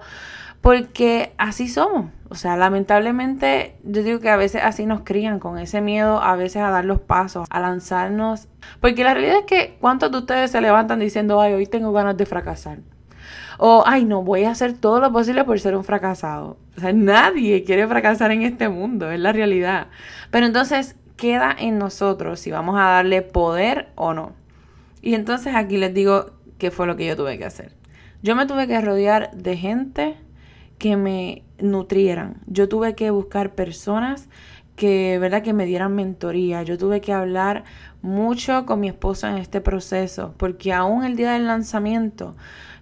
porque 0.61 1.33
así 1.39 1.67
somos. 1.67 2.11
O 2.29 2.35
sea, 2.35 2.55
lamentablemente 2.55 3.75
yo 3.83 4.03
digo 4.03 4.19
que 4.19 4.29
a 4.29 4.37
veces 4.37 4.61
así 4.63 4.85
nos 4.85 5.01
crían, 5.01 5.39
con 5.39 5.57
ese 5.57 5.81
miedo 5.81 6.21
a 6.21 6.35
veces 6.35 6.61
a 6.61 6.69
dar 6.69 6.85
los 6.85 7.01
pasos, 7.01 7.47
a 7.49 7.59
lanzarnos. 7.61 8.47
Porque 8.79 9.03
la 9.03 9.15
realidad 9.15 9.39
es 9.39 9.45
que 9.45 9.75
¿cuántos 9.81 10.11
de 10.11 10.19
ustedes 10.19 10.51
se 10.51 10.61
levantan 10.61 10.99
diciendo, 10.99 11.41
ay, 11.41 11.53
hoy 11.53 11.65
tengo 11.65 11.91
ganas 11.93 12.15
de 12.15 12.27
fracasar? 12.27 12.77
O, 13.57 13.83
ay, 13.85 14.05
no, 14.05 14.23
voy 14.23 14.43
a 14.43 14.51
hacer 14.51 14.73
todo 14.73 14.99
lo 14.99 15.11
posible 15.11 15.43
por 15.43 15.59
ser 15.59 15.75
un 15.75 15.83
fracasado. 15.83 16.57
O 16.77 16.81
sea, 16.81 16.93
nadie 16.93 17.63
quiere 17.63 17.87
fracasar 17.87 18.31
en 18.31 18.43
este 18.43 18.69
mundo, 18.69 19.11
es 19.11 19.19
la 19.19 19.31
realidad. 19.31 19.87
Pero 20.31 20.45
entonces, 20.45 20.95
queda 21.15 21.55
en 21.57 21.77
nosotros 21.77 22.39
si 22.39 22.51
vamos 22.51 22.75
a 22.77 22.83
darle 22.83 23.21
poder 23.21 23.89
o 23.95 24.13
no. 24.13 24.33
Y 25.01 25.15
entonces 25.15 25.55
aquí 25.55 25.77
les 25.77 25.93
digo 25.93 26.31
qué 26.57 26.71
fue 26.71 26.87
lo 26.87 26.95
que 26.95 27.05
yo 27.05 27.15
tuve 27.15 27.37
que 27.37 27.45
hacer. 27.45 27.73
Yo 28.21 28.35
me 28.35 28.45
tuve 28.45 28.67
que 28.67 28.79
rodear 28.79 29.31
de 29.31 29.57
gente 29.57 30.17
que 30.77 30.97
me 30.97 31.43
nutrieran. 31.59 32.41
Yo 32.47 32.67
tuve 32.69 32.95
que 32.95 33.11
buscar 33.11 33.53
personas 33.53 34.29
que, 34.75 35.17
¿verdad? 35.19 35.43
que 35.43 35.53
me 35.53 35.65
dieran 35.65 35.95
mentoría. 35.95 36.63
Yo 36.63 36.77
tuve 36.77 37.01
que 37.01 37.13
hablar 37.13 37.63
mucho 38.01 38.65
con 38.65 38.79
mi 38.79 38.87
esposo 38.87 39.27
en 39.27 39.37
este 39.37 39.61
proceso, 39.61 40.33
porque 40.37 40.73
aún 40.73 41.03
el 41.03 41.15
día 41.15 41.33
del 41.33 41.47
lanzamiento 41.47 42.35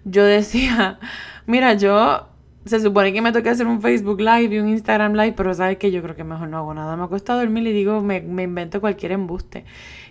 yo 0.04 0.24
decía, 0.24 0.98
mira, 1.46 1.74
yo 1.74 2.28
se 2.64 2.78
supone 2.80 3.12
que 3.12 3.20
me 3.20 3.32
toca 3.32 3.50
hacer 3.50 3.66
un 3.66 3.80
Facebook 3.80 4.20
Live 4.20 4.54
y 4.54 4.58
un 4.58 4.68
Instagram 4.68 5.14
Live, 5.14 5.34
pero 5.36 5.52
sabes 5.52 5.78
que 5.78 5.90
yo 5.90 6.00
creo 6.00 6.14
que 6.14 6.22
mejor 6.22 6.48
no 6.48 6.58
hago 6.58 6.74
nada. 6.74 6.96
Me 6.96 7.02
acuesto 7.02 7.32
a 7.32 7.36
dormir 7.36 7.66
y 7.66 7.72
digo, 7.72 8.00
me, 8.00 8.20
me, 8.20 8.44
invento 8.44 8.80
cualquier 8.80 9.12
embuste. 9.12 9.64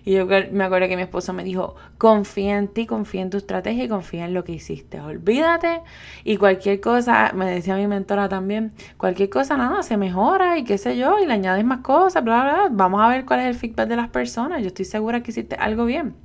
Y 0.03 0.13
yo 0.13 0.25
me 0.25 0.63
acuerdo 0.63 0.89
que 0.89 0.97
mi 0.97 1.03
esposo 1.03 1.31
me 1.31 1.45
dijo, 1.45 1.75
confía 1.97 2.57
en 2.57 2.67
ti, 2.67 2.85
confía 2.85 3.21
en 3.21 3.29
tu 3.29 3.37
estrategia 3.37 3.85
y 3.85 3.87
confía 3.87 4.25
en 4.25 4.33
lo 4.33 4.43
que 4.43 4.51
hiciste. 4.51 4.99
Olvídate 4.99 5.81
y 6.25 6.37
cualquier 6.37 6.81
cosa, 6.81 7.31
me 7.33 7.45
decía 7.45 7.77
mi 7.77 7.87
mentora 7.87 8.27
también, 8.27 8.73
cualquier 8.97 9.29
cosa, 9.29 9.55
nada, 9.55 9.81
se 9.83 9.95
mejora 9.95 10.57
y 10.57 10.63
qué 10.65 10.77
sé 10.77 10.97
yo, 10.97 11.19
y 11.19 11.27
le 11.27 11.33
añades 11.33 11.63
más 11.63 11.79
cosas, 11.79 12.23
bla, 12.23 12.43
bla, 12.43 12.53
bla. 12.53 12.69
Vamos 12.71 13.01
a 13.01 13.07
ver 13.07 13.25
cuál 13.25 13.41
es 13.41 13.45
el 13.45 13.55
feedback 13.55 13.87
de 13.87 13.95
las 13.95 14.09
personas. 14.09 14.61
Yo 14.61 14.67
estoy 14.67 14.85
segura 14.85 15.23
que 15.23 15.31
hiciste 15.31 15.55
algo 15.55 15.85
bien. 15.85 16.15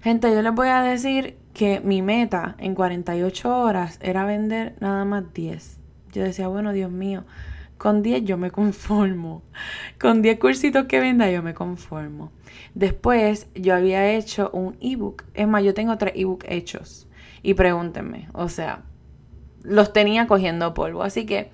Gente, 0.00 0.32
yo 0.32 0.42
les 0.42 0.54
voy 0.54 0.68
a 0.68 0.82
decir 0.82 1.36
que 1.58 1.80
mi 1.80 2.02
meta 2.02 2.54
en 2.58 2.76
48 2.76 3.58
horas 3.58 3.98
era 4.00 4.24
vender 4.24 4.76
nada 4.78 5.04
más 5.04 5.34
10. 5.34 5.80
Yo 6.12 6.22
decía, 6.22 6.46
bueno, 6.46 6.72
Dios 6.72 6.92
mío, 6.92 7.24
con 7.78 8.00
10 8.04 8.22
yo 8.22 8.38
me 8.38 8.50
conformo. 8.52 9.42
Con 10.00 10.22
10 10.22 10.38
cursitos 10.38 10.84
que 10.84 11.00
venda 11.00 11.28
yo 11.28 11.42
me 11.42 11.54
conformo. 11.54 12.30
Después 12.74 13.48
yo 13.56 13.74
había 13.74 14.08
hecho 14.12 14.50
un 14.52 14.76
ebook. 14.80 15.24
Es 15.34 15.48
más, 15.48 15.64
yo 15.64 15.74
tengo 15.74 15.98
tres 15.98 16.12
ebooks 16.14 16.46
hechos. 16.48 17.08
Y 17.42 17.54
pregúntenme, 17.54 18.28
o 18.34 18.48
sea, 18.48 18.84
los 19.64 19.92
tenía 19.92 20.28
cogiendo 20.28 20.74
polvo. 20.74 21.02
Así 21.02 21.26
que 21.26 21.50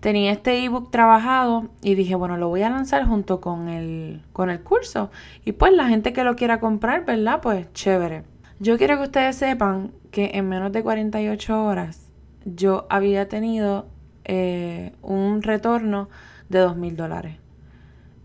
tenía 0.00 0.32
este 0.32 0.64
ebook 0.64 0.90
trabajado 0.90 1.70
y 1.80 1.94
dije, 1.94 2.14
bueno, 2.14 2.36
lo 2.36 2.48
voy 2.48 2.60
a 2.60 2.68
lanzar 2.68 3.06
junto 3.06 3.40
con 3.40 3.70
el, 3.70 4.20
con 4.34 4.50
el 4.50 4.60
curso. 4.60 5.10
Y 5.46 5.52
pues 5.52 5.72
la 5.72 5.88
gente 5.88 6.12
que 6.12 6.24
lo 6.24 6.36
quiera 6.36 6.60
comprar, 6.60 7.06
¿verdad? 7.06 7.40
Pues 7.40 7.72
chévere. 7.72 8.35
Yo 8.58 8.78
quiero 8.78 8.96
que 8.96 9.02
ustedes 9.04 9.36
sepan 9.36 9.92
que 10.10 10.30
en 10.34 10.48
menos 10.48 10.72
de 10.72 10.82
48 10.82 11.64
horas 11.64 12.08
yo 12.46 12.86
había 12.88 13.28
tenido 13.28 13.86
eh, 14.24 14.92
un 15.02 15.42
retorno 15.42 16.08
de 16.48 16.60
2 16.60 16.76
mil 16.76 16.96
dólares 16.96 17.36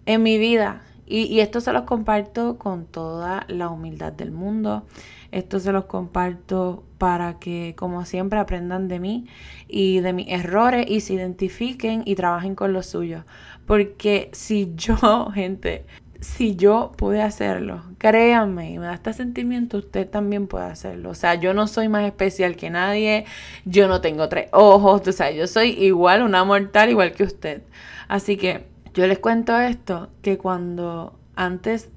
en 0.05 0.23
mi 0.23 0.37
vida. 0.37 0.83
Y, 1.05 1.23
y, 1.23 1.41
esto 1.41 1.59
se 1.59 1.73
los 1.73 1.81
comparto 1.81 2.57
con 2.57 2.85
toda 2.85 3.45
la 3.49 3.67
humildad 3.67 4.13
del 4.13 4.31
mundo. 4.31 4.85
Esto 5.31 5.59
se 5.59 5.73
los 5.73 5.85
comparto 5.85 6.85
para 6.97 7.37
que, 7.37 7.75
como 7.77 8.05
siempre, 8.05 8.39
aprendan 8.39 8.87
de 8.87 8.99
mí 9.01 9.25
y 9.67 9.99
de 9.99 10.13
mis 10.13 10.29
errores 10.29 10.85
y 10.89 11.01
se 11.01 11.15
identifiquen 11.15 12.03
y 12.05 12.15
trabajen 12.15 12.55
con 12.55 12.71
los 12.71 12.85
suyos. 12.85 13.25
Porque 13.65 14.29
si 14.31 14.71
yo, 14.75 15.29
gente, 15.33 15.85
si 16.21 16.55
yo 16.55 16.91
pude 16.97 17.21
hacerlo, 17.21 17.83
créanme, 17.97 18.71
y 18.71 18.79
me 18.79 18.85
da 18.85 18.93
este 18.93 19.11
sentimiento, 19.11 19.79
usted 19.79 20.07
también 20.07 20.45
puede 20.45 20.65
hacerlo. 20.65 21.09
O 21.09 21.15
sea, 21.15 21.33
yo 21.35 21.55
no 21.55 21.65
soy 21.65 21.89
más 21.89 22.05
especial 22.05 22.55
que 22.55 22.69
nadie, 22.69 23.25
yo 23.65 23.87
no 23.87 24.01
tengo 24.01 24.29
tres 24.29 24.47
ojos, 24.51 25.07
o 25.07 25.11
sea, 25.11 25.31
yo 25.31 25.47
soy 25.47 25.71
igual, 25.71 26.21
una 26.21 26.43
mortal 26.43 26.91
igual 26.91 27.13
que 27.13 27.23
usted. 27.23 27.63
Así 28.07 28.37
que 28.37 28.67
yo 28.93 29.07
les 29.07 29.17
cuento 29.17 29.57
esto, 29.59 30.09
que 30.21 30.37
cuando 30.37 31.19
antes, 31.35 31.89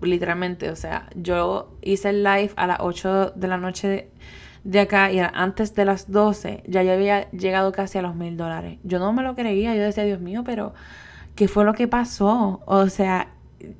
literalmente, 0.00 0.70
o 0.70 0.76
sea, 0.76 1.08
yo 1.16 1.72
hice 1.82 2.10
el 2.10 2.22
live 2.22 2.52
a 2.54 2.68
las 2.68 2.78
8 2.80 3.32
de 3.34 3.48
la 3.48 3.56
noche 3.56 4.08
de, 4.62 4.80
acá 4.80 5.10
y 5.10 5.18
antes 5.18 5.74
de 5.74 5.84
las 5.84 6.12
12, 6.12 6.62
ya 6.68 6.84
yo 6.84 6.92
había 6.92 7.28
llegado 7.32 7.72
casi 7.72 7.98
a 7.98 8.02
los 8.02 8.14
mil 8.14 8.36
dólares. 8.36 8.78
Yo 8.84 9.00
no 9.00 9.12
me 9.12 9.24
lo 9.24 9.34
creía, 9.34 9.74
yo 9.74 9.82
decía, 9.82 10.04
Dios 10.04 10.20
mío, 10.20 10.42
pero... 10.46 10.72
¿Qué 11.36 11.48
fue 11.48 11.66
lo 11.66 11.74
que 11.74 11.86
pasó? 11.86 12.62
O 12.64 12.88
sea, 12.88 13.28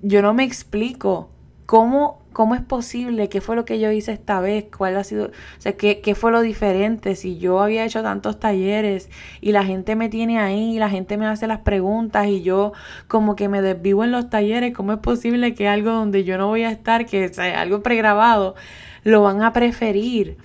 yo 0.02 0.22
no 0.22 0.34
me 0.34 0.44
explico 0.44 1.30
cómo, 1.66 2.22
cómo 2.32 2.54
es 2.54 2.62
posible, 2.62 3.28
qué 3.28 3.40
fue 3.40 3.56
lo 3.56 3.64
que 3.64 3.80
yo 3.80 3.90
hice 3.90 4.12
esta 4.12 4.40
vez, 4.40 4.66
cuál 4.76 4.96
ha 4.96 5.04
sido, 5.04 5.26
o 5.26 5.60
sea, 5.60 5.76
qué, 5.76 6.00
qué 6.00 6.14
fue 6.14 6.30
lo 6.30 6.40
diferente, 6.40 7.16
si 7.16 7.38
yo 7.38 7.60
había 7.60 7.84
hecho 7.84 8.02
tantos 8.02 8.38
talleres 8.38 9.10
y 9.40 9.52
la 9.52 9.64
gente 9.64 9.96
me 9.96 10.08
tiene 10.08 10.38
ahí, 10.38 10.78
la 10.78 10.88
gente 10.88 11.16
me 11.16 11.26
hace 11.26 11.46
las 11.46 11.60
preguntas 11.60 12.28
y 12.28 12.42
yo 12.42 12.72
como 13.08 13.36
que 13.36 13.48
me 13.48 13.62
desvivo 13.62 14.04
en 14.04 14.12
los 14.12 14.30
talleres, 14.30 14.72
¿cómo 14.74 14.92
es 14.92 14.98
posible 15.00 15.54
que 15.54 15.68
algo 15.68 15.90
donde 15.90 16.24
yo 16.24 16.38
no 16.38 16.46
voy 16.46 16.62
a 16.62 16.70
estar, 16.70 17.06
que 17.06 17.28
sea 17.28 17.60
algo 17.60 17.82
pregrabado, 17.82 18.54
lo 19.02 19.22
van 19.22 19.42
a 19.42 19.52
preferir? 19.52 20.38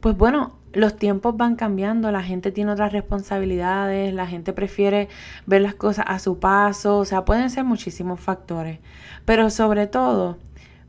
Pues 0.00 0.16
bueno, 0.16 0.57
los 0.72 0.96
tiempos 0.96 1.36
van 1.36 1.56
cambiando, 1.56 2.10
la 2.10 2.22
gente 2.22 2.52
tiene 2.52 2.72
otras 2.72 2.92
responsabilidades, 2.92 4.12
la 4.12 4.26
gente 4.26 4.52
prefiere 4.52 5.08
ver 5.46 5.62
las 5.62 5.74
cosas 5.74 6.04
a 6.08 6.18
su 6.18 6.38
paso, 6.38 6.98
o 6.98 7.04
sea, 7.04 7.24
pueden 7.24 7.50
ser 7.50 7.64
muchísimos 7.64 8.20
factores, 8.20 8.78
pero 9.24 9.50
sobre 9.50 9.86
todo 9.86 10.38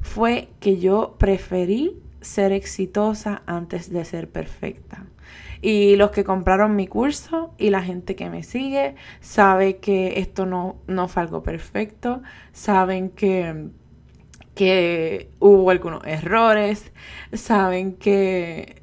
fue 0.01 0.50
que 0.59 0.79
yo 0.79 1.15
preferí 1.17 1.98
ser 2.21 2.51
exitosa 2.51 3.41
antes 3.45 3.91
de 3.91 4.05
ser 4.05 4.29
perfecta. 4.29 5.05
Y 5.62 5.98
los 5.98 6.12
que 6.12 6.24
compraron 6.24 6.75
mi 6.75 6.88
curso 6.88 7.53
y 7.57 7.69
la 7.69 7.81
gente 7.81 8.15
que 8.15 8.29
me 8.29 8.43
sigue 8.43 8.95
sabe 9.19 9.77
que 9.77 10.19
esto 10.19 10.45
no, 10.45 10.77
no 10.88 11.09
fue 11.09 11.24
algo 11.24 11.43
perfecto, 11.43 12.21
saben 12.53 13.09
que, 13.09 13.67
que 14.55 15.29
hubo 15.39 15.69
algunos 15.69 16.05
errores, 16.05 16.93
saben 17.33 17.95
que 17.95 18.81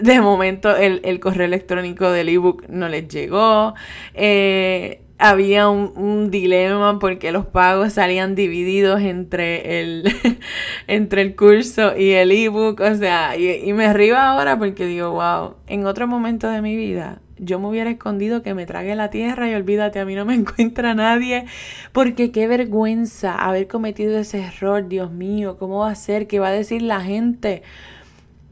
de 0.00 0.20
momento 0.20 0.76
el, 0.76 1.20
correo 1.20 1.46
electrónico 1.46 2.10
del 2.10 2.28
ebook 2.28 2.68
no 2.68 2.88
les 2.88 3.08
llegó. 3.08 3.74
Eh, 4.14 5.02
había 5.18 5.68
un, 5.68 6.30
dilema 6.30 6.98
porque 6.98 7.30
los 7.30 7.44
pagos 7.46 7.92
salían 7.92 8.34
divididos 8.34 9.02
entre 9.02 9.80
el, 9.80 10.04
entre 10.86 11.22
el 11.22 11.36
curso 11.36 11.96
y 11.96 12.12
el 12.12 12.32
ebook. 12.32 12.80
O 12.80 12.94
sea, 12.94 13.36
y, 13.36 13.72
me 13.72 13.92
río 13.92 14.18
ahora 14.18 14.58
porque 14.58 14.86
digo, 14.86 15.12
wow, 15.12 15.56
en 15.66 15.86
otro 15.86 16.06
momento 16.08 16.48
de 16.48 16.62
mi 16.62 16.74
vida 16.74 17.20
yo 17.42 17.58
me 17.58 17.68
hubiera 17.68 17.90
escondido 17.90 18.42
que 18.42 18.54
me 18.54 18.66
trague 18.66 18.94
la 18.94 19.08
tierra 19.08 19.50
y 19.50 19.54
olvídate, 19.54 19.98
a 19.98 20.04
mí 20.04 20.14
no 20.14 20.24
me 20.24 20.34
encuentra 20.36 20.94
nadie, 20.94 21.46
porque 21.92 22.30
qué 22.32 22.46
vergüenza 22.46 23.34
haber 23.34 23.66
cometido 23.66 24.18
ese 24.18 24.40
error, 24.40 24.88
Dios 24.88 25.10
mío, 25.10 25.56
¿cómo 25.58 25.80
va 25.80 25.90
a 25.90 25.94
ser? 25.94 26.26
¿Qué 26.26 26.38
va 26.38 26.48
a 26.48 26.52
decir 26.52 26.82
la 26.82 27.00
gente? 27.00 27.62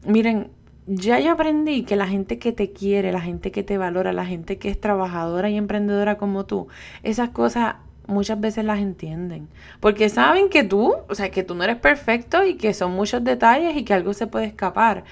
Miren, 0.05 0.49
ya 0.89 1.19
yo 1.19 1.31
aprendí 1.31 1.83
que 1.83 1.95
la 1.95 2.07
gente 2.07 2.39
que 2.39 2.51
te 2.51 2.71
quiere, 2.71 3.11
la 3.11 3.21
gente 3.21 3.51
que 3.51 3.61
te 3.61 3.77
valora, 3.77 4.11
la 4.11 4.25
gente 4.25 4.57
que 4.57 4.69
es 4.69 4.81
trabajadora 4.81 5.49
y 5.49 5.55
emprendedora 5.55 6.17
como 6.17 6.45
tú, 6.45 6.67
esas 7.03 7.29
cosas 7.29 7.75
muchas 8.07 8.41
veces 8.41 8.65
las 8.65 8.79
entienden. 8.79 9.47
Porque 9.79 10.09
saben 10.09 10.49
que 10.49 10.63
tú, 10.63 10.95
o 11.07 11.13
sea, 11.13 11.29
que 11.29 11.43
tú 11.43 11.53
no 11.53 11.63
eres 11.63 11.77
perfecto 11.77 12.43
y 12.43 12.55
que 12.55 12.73
son 12.73 12.93
muchos 12.93 13.23
detalles 13.23 13.77
y 13.77 13.83
que 13.83 13.93
algo 13.93 14.13
se 14.13 14.25
puede 14.25 14.47
escapar. 14.47 15.03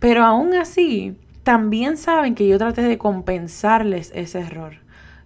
Pero 0.00 0.22
aún 0.22 0.52
así, 0.54 1.16
también 1.44 1.96
saben 1.96 2.34
que 2.34 2.46
yo 2.46 2.58
traté 2.58 2.82
de 2.82 2.98
compensarles 2.98 4.12
ese 4.14 4.40
error. 4.40 4.74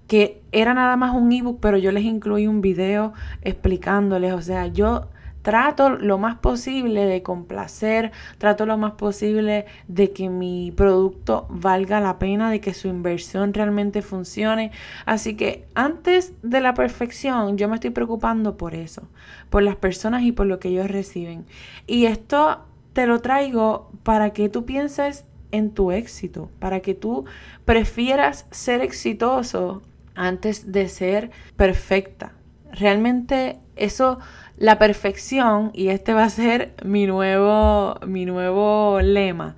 Que 0.06 0.40
era 0.52 0.72
nada 0.72 0.96
más 0.96 1.16
un 1.16 1.32
ebook, 1.32 1.58
pero 1.60 1.78
yo 1.78 1.90
les 1.90 2.04
incluí 2.04 2.46
un 2.46 2.60
video 2.60 3.12
explicándoles. 3.42 4.34
O 4.34 4.40
sea, 4.40 4.68
yo 4.68 5.08
trato 5.46 5.90
lo 5.90 6.18
más 6.18 6.38
posible 6.38 7.06
de 7.06 7.22
complacer, 7.22 8.10
trato 8.38 8.66
lo 8.66 8.76
más 8.76 8.94
posible 8.94 9.66
de 9.86 10.10
que 10.10 10.28
mi 10.28 10.72
producto 10.72 11.46
valga 11.48 12.00
la 12.00 12.18
pena, 12.18 12.50
de 12.50 12.60
que 12.60 12.74
su 12.74 12.88
inversión 12.88 13.54
realmente 13.54 14.02
funcione. 14.02 14.72
Así 15.04 15.36
que 15.36 15.64
antes 15.76 16.32
de 16.42 16.60
la 16.60 16.74
perfección, 16.74 17.58
yo 17.58 17.68
me 17.68 17.76
estoy 17.76 17.90
preocupando 17.90 18.56
por 18.56 18.74
eso, 18.74 19.02
por 19.48 19.62
las 19.62 19.76
personas 19.76 20.24
y 20.24 20.32
por 20.32 20.46
lo 20.46 20.58
que 20.58 20.70
ellos 20.70 20.90
reciben. 20.90 21.46
Y 21.86 22.06
esto 22.06 22.64
te 22.92 23.06
lo 23.06 23.20
traigo 23.20 23.92
para 24.02 24.30
que 24.30 24.48
tú 24.48 24.64
pienses 24.64 25.26
en 25.52 25.70
tu 25.70 25.92
éxito, 25.92 26.50
para 26.58 26.80
que 26.80 26.94
tú 26.94 27.24
prefieras 27.64 28.46
ser 28.50 28.80
exitoso 28.80 29.80
antes 30.16 30.72
de 30.72 30.88
ser 30.88 31.30
perfecta. 31.54 32.32
Realmente 32.72 33.60
eso 33.76 34.18
la 34.58 34.78
perfección, 34.78 35.70
y 35.74 35.88
este 35.88 36.14
va 36.14 36.24
a 36.24 36.30
ser 36.30 36.74
mi 36.84 37.06
nuevo, 37.06 37.98
mi 38.06 38.24
nuevo 38.24 39.00
lema, 39.02 39.56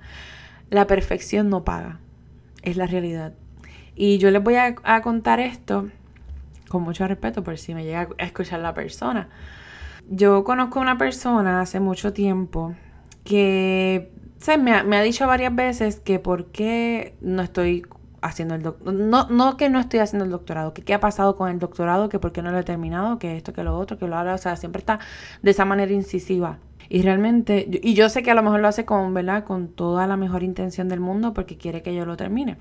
la 0.69 0.87
perfección 0.87 1.49
no 1.49 1.63
paga, 1.63 1.99
es 2.63 2.75
la 2.77 2.85
realidad. 2.85 3.33
Y 3.95 4.17
yo 4.17 4.31
les 4.31 4.43
voy 4.43 4.55
a, 4.55 5.01
contar 5.01 5.39
esto 5.39 5.89
con 6.69 6.83
mucho 6.83 7.07
respeto 7.07 7.43
por 7.43 7.57
si 7.57 7.73
me 7.73 7.83
llega 7.83 8.09
a 8.17 8.23
escuchar 8.23 8.59
la 8.59 8.73
persona. 8.73 9.29
Yo 10.09 10.43
conozco 10.43 10.79
a 10.79 10.81
una 10.81 10.97
persona 10.97 11.61
hace 11.61 11.79
mucho 11.79 12.13
tiempo 12.13 12.75
que 13.23 14.11
me, 14.59 14.73
ha, 14.73 14.83
me 14.83 14.97
ha 14.97 15.01
dicho 15.01 15.27
varias 15.27 15.53
veces 15.53 15.99
que 15.99 16.19
por 16.19 16.45
qué 16.47 17.15
no 17.21 17.41
estoy 17.41 17.83
haciendo 18.21 18.55
el 18.55 18.63
doctorado. 18.63 18.97
No, 18.97 19.27
no 19.29 19.57
que 19.57 19.69
no 19.69 19.79
estoy 19.79 19.99
haciendo 19.99 20.25
el 20.25 20.31
doctorado, 20.31 20.73
que 20.73 20.81
qué 20.81 20.93
ha 20.93 20.99
pasado 20.99 21.35
con 21.35 21.49
el 21.49 21.59
doctorado, 21.59 22.09
que 22.09 22.19
por 22.19 22.31
qué 22.31 22.41
no 22.41 22.51
lo 22.51 22.59
he 22.59 22.63
terminado, 22.63 23.19
que 23.19 23.37
esto, 23.37 23.53
que 23.53 23.63
lo 23.63 23.77
otro, 23.77 23.97
que 23.97 24.07
lo 24.07 24.17
haga. 24.17 24.33
O 24.33 24.37
sea, 24.37 24.55
siempre 24.55 24.79
está 24.79 24.99
de 25.41 25.51
esa 25.51 25.65
manera 25.65 25.91
incisiva. 25.91 26.59
Y 26.89 27.03
realmente, 27.03 27.67
y 27.83 27.93
yo 27.93 28.09
sé 28.09 28.23
que 28.23 28.31
a 28.31 28.35
lo 28.35 28.41
mejor 28.41 28.61
lo 28.61 28.67
hace 28.67 28.83
con, 28.83 29.13
¿verdad? 29.13 29.43
Con 29.43 29.67
toda 29.67 30.07
la 30.07 30.17
mejor 30.17 30.41
intención 30.43 30.89
del 30.89 30.99
mundo 30.99 31.33
porque 31.33 31.57
quiere 31.57 31.83
que 31.83 31.93
yo 31.93 32.05
lo 32.05 32.17
termine. 32.17 32.57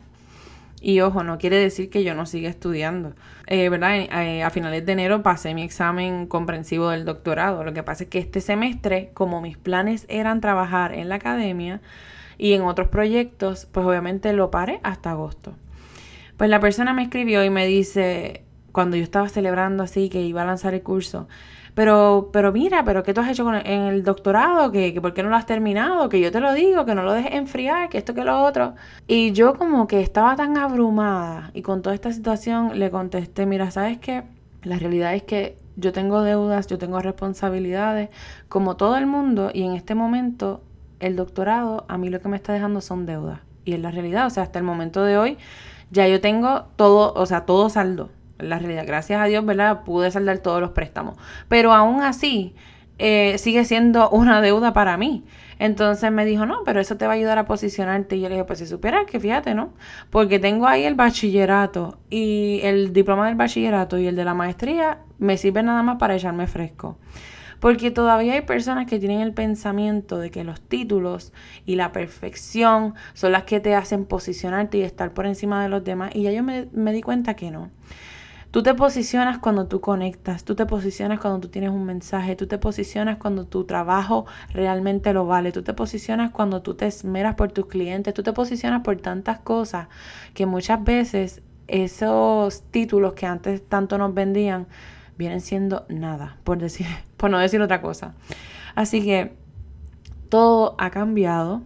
Y 0.81 1.01
ojo, 1.01 1.25
no 1.25 1.39
quiere 1.39 1.57
decir 1.57 1.91
que 1.91 2.05
yo 2.05 2.15
no 2.15 2.27
siga 2.27 2.49
estudiando. 2.49 3.15
Eh, 3.47 3.69
¿Verdad? 3.69 3.97
Eh, 3.97 4.43
a 4.43 4.51
finales 4.51 4.87
de 4.87 4.93
enero 4.93 5.23
pasé 5.23 5.55
mi 5.55 5.63
examen 5.63 6.27
comprensivo 6.27 6.91
del 6.91 7.05
doctorado. 7.05 7.65
Lo 7.65 7.73
que 7.73 7.83
pasa 7.83 8.05
es 8.05 8.11
que 8.11 8.19
este 8.19 8.41
semestre, 8.41 9.11
como 9.15 9.41
mis 9.41 9.57
planes 9.57 10.07
eran 10.09 10.41
trabajar 10.41 10.95
en 10.95 11.09
la 11.09 11.17
academia, 11.17 11.81
y 12.39 12.55
en 12.55 12.63
otros 12.63 12.89
proyectos, 12.89 13.67
pues 13.71 13.85
obviamente 13.85 14.33
lo 14.33 14.51
paré 14.51 14.81
hasta 14.83 15.11
agosto. 15.11 15.53
Pues 16.37 16.49
la 16.49 16.61
persona 16.61 16.95
me 16.95 17.03
escribió 17.03 17.45
y 17.45 17.51
me 17.51 17.67
dice, 17.67 18.45
cuando 18.73 18.97
yo 18.97 19.03
estaba 19.03 19.29
celebrando 19.29 19.83
así 19.83 20.09
que 20.09 20.23
iba 20.23 20.43
a 20.43 20.47
lanzar 20.47 20.73
el 20.73 20.83
curso, 20.83 21.27
pero, 21.75 22.31
pero 22.33 22.53
mira, 22.53 22.85
pero 22.85 23.05
¿qué 23.05 23.15
tú 23.15 23.21
has 23.21 23.29
hecho 23.29 23.45
con 23.45 23.55
en 23.55 23.83
el 23.83 24.03
doctorado? 24.03 24.73
¿Que, 24.73 24.93
que 24.93 25.01
por 25.01 25.15
qué 25.15 25.23
no 25.23 25.29
lo 25.29 25.37
has 25.37 25.47
terminado? 25.47 26.09
Que 26.09 26.21
yo 26.21 26.33
te 26.33 26.41
lo 26.41 26.53
digo, 26.53 26.85
que 26.85 26.95
no 26.95 27.03
lo 27.03 27.13
dejes 27.13 27.35
enfriar, 27.35 27.89
que 27.89 27.99
esto, 27.99 28.15
que 28.15 28.25
lo 28.25 28.43
otro. 28.43 28.75
Y 29.07 29.33
yo 29.33 29.55
como 29.55 29.87
que 29.87 30.01
estaba 30.01 30.35
tan 30.35 30.57
abrumada 30.59 31.51
y 31.55 31.63
con 31.63 31.83
toda 31.83 31.95
esta 31.95 32.13
situación 32.13 32.79
le 32.79 32.91
contesté, 32.91 33.47
mira, 33.47 33.71
¿sabes 33.71 33.99
qué? 33.99 34.25
La 34.65 34.77
realidad 34.77 35.15
es 35.15 35.23
que 35.23 35.57
yo 35.77 35.93
tengo 35.93 36.23
deudas, 36.23 36.67
yo 36.67 36.79
tengo 36.79 36.99
responsabilidades, 37.01 38.11
como 38.49 38.77
todo 38.77 38.97
el 38.97 39.07
mundo, 39.07 39.51
y 39.55 39.63
en 39.63 39.75
este 39.75 39.95
momento 39.95 40.63
el 41.01 41.17
doctorado 41.17 41.85
a 41.89 41.99
mí 41.99 42.09
lo 42.09 42.21
que 42.21 42.29
me 42.29 42.37
está 42.37 42.53
dejando 42.53 42.81
son 42.81 43.07
deudas. 43.07 43.41
Y 43.65 43.75
es 43.75 43.81
la 43.81 43.91
realidad, 43.91 44.27
o 44.27 44.31
sea, 44.31 44.45
hasta 44.45 44.59
el 44.59 44.65
momento 44.65 45.05
de 45.05 45.19
hoy 45.19 45.39
ya 45.91 46.07
yo 46.09 46.21
tengo 46.21 46.65
todo, 46.77 47.13
o 47.15 47.27
sea, 47.27 47.47
todo 47.47 47.71
saldo. 47.71 48.11
La 48.39 48.59
realidad, 48.59 48.85
gracias 48.87 49.21
a 49.21 49.25
Dios, 49.25 49.45
¿verdad? 49.45 49.83
Pude 49.85 50.11
saldar 50.11 50.39
todos 50.39 50.61
los 50.61 50.71
préstamos. 50.71 51.17
Pero 51.49 51.73
aún 51.73 52.03
así, 52.03 52.55
eh, 52.99 53.37
sigue 53.39 53.65
siendo 53.65 54.11
una 54.11 54.41
deuda 54.41 54.73
para 54.73 54.97
mí. 54.97 55.25
Entonces 55.59 56.13
me 56.13 56.25
dijo, 56.25 56.47
no, 56.47 56.63
pero 56.65 56.79
eso 56.79 56.97
te 56.97 57.07
va 57.07 57.13
a 57.13 57.17
ayudar 57.17 57.39
a 57.39 57.47
posicionarte. 57.47 58.17
Y 58.17 58.21
yo 58.21 58.29
le 58.29 58.37
dije, 58.37 58.45
pues 58.45 58.61
si 58.61 58.67
supieras 58.67 59.07
que 59.07 59.19
fíjate, 59.19 59.55
¿no? 59.55 59.73
Porque 60.11 60.39
tengo 60.39 60.69
ahí 60.69 60.85
el 60.85 60.95
bachillerato 60.95 61.99
y 62.11 62.61
el 62.63 62.93
diploma 62.93 63.27
del 63.27 63.35
bachillerato 63.35 63.99
y 63.99 64.07
el 64.07 64.15
de 64.15 64.25
la 64.25 64.35
maestría 64.35 64.99
me 65.19 65.37
sirve 65.37 65.63
nada 65.65 65.83
más 65.83 65.97
para 65.99 66.15
echarme 66.15 66.47
fresco. 66.47 66.97
Porque 67.61 67.91
todavía 67.91 68.35
hay 68.35 68.43
personas 68.43 68.87
que 68.87 68.99
tienen 68.99 69.21
el 69.21 69.33
pensamiento 69.33 70.19
de 70.19 70.31
que 70.31 70.45
los 70.45 70.61
títulos 70.61 71.33
y 71.67 71.77
la 71.77 71.93
perfección 71.93 72.95
son 73.15 73.33
las 73.33 73.45
que 73.45 73.61
te 73.61 73.75
hacen 73.75 74.05
posicionarte 74.05 74.79
y 74.79 74.83
estar 74.83 75.13
por 75.13 75.27
encima 75.27 75.63
de 75.63 75.69
los 75.69 75.83
demás. 75.83 76.15
Y 76.15 76.23
ya 76.23 76.33
yo 76.33 76.43
me, 76.43 76.93
di 76.93 77.03
cuenta 77.03 77.35
que 77.35 77.51
no. 77.51 77.71
Tú 78.51 78.63
te 78.63 78.73
posicionas 78.73 79.39
cuando 79.39 79.67
tú 79.67 79.81
conectas, 79.81 80.45
tú 80.45 80.55
te 80.55 80.65
posicionas 80.65 81.21
cuando 81.21 81.41
tú 81.41 81.49
tienes 81.49 81.71
un 81.71 81.85
mensaje, 81.85 82.35
tú 82.35 82.47
te 82.47 82.57
posicionas 82.57 83.19
cuando 83.19 83.47
tu 83.47 83.65
trabajo 83.65 84.25
realmente 84.55 85.13
lo 85.13 85.27
vale, 85.27 85.53
tú 85.53 85.63
te 85.63 85.75
posicionas 85.75 86.31
cuando 86.31 86.63
tú 86.63 86.75
te 86.75 86.87
esmeras 86.87 87.35
por 87.35 87.53
tus 87.53 87.67
clientes, 87.67 88.15
tú 88.15 88.23
te 88.23 88.33
posicionas 88.33 88.81
por 88.83 88.97
tantas 88.97 89.41
cosas 89.41 89.89
que 90.33 90.47
muchas 90.47 90.83
veces 90.83 91.43
esos 91.67 92.63
títulos 92.71 93.13
que 93.13 93.27
antes 93.27 93.69
tanto 93.69 93.99
nos 93.99 94.15
vendían 94.15 94.67
vienen 95.19 95.43
siendo 95.43 95.85
nada, 95.91 96.39
por, 96.45 96.57
decir, 96.57 96.87
por 97.19 97.31
no 97.31 97.39
decir 97.39 97.61
otra 97.61 97.83
cosa. 97.83 98.15
Así 98.75 99.05
que 99.05 99.35
todo 100.31 100.75
ha 100.79 100.91
cambiado. 100.91 101.63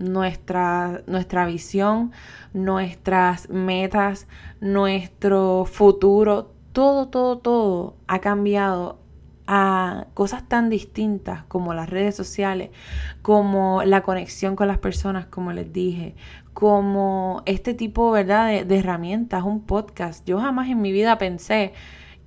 Nuestra, 0.00 1.02
nuestra 1.08 1.44
visión, 1.44 2.12
nuestras 2.52 3.48
metas, 3.50 4.28
nuestro 4.60 5.64
futuro, 5.64 6.52
todo, 6.70 7.08
todo, 7.08 7.38
todo 7.38 7.96
ha 8.06 8.20
cambiado 8.20 9.00
a 9.48 10.06
cosas 10.14 10.46
tan 10.46 10.70
distintas 10.70 11.42
como 11.44 11.74
las 11.74 11.90
redes 11.90 12.14
sociales, 12.14 12.70
como 13.22 13.82
la 13.82 14.02
conexión 14.02 14.54
con 14.54 14.68
las 14.68 14.78
personas, 14.78 15.26
como 15.26 15.52
les 15.52 15.72
dije, 15.72 16.14
como 16.54 17.42
este 17.46 17.74
tipo, 17.74 18.12
¿verdad?, 18.12 18.46
de, 18.48 18.64
de 18.64 18.78
herramientas, 18.78 19.42
un 19.42 19.62
podcast. 19.62 20.24
Yo 20.28 20.38
jamás 20.38 20.68
en 20.68 20.80
mi 20.80 20.92
vida 20.92 21.18
pensé 21.18 21.72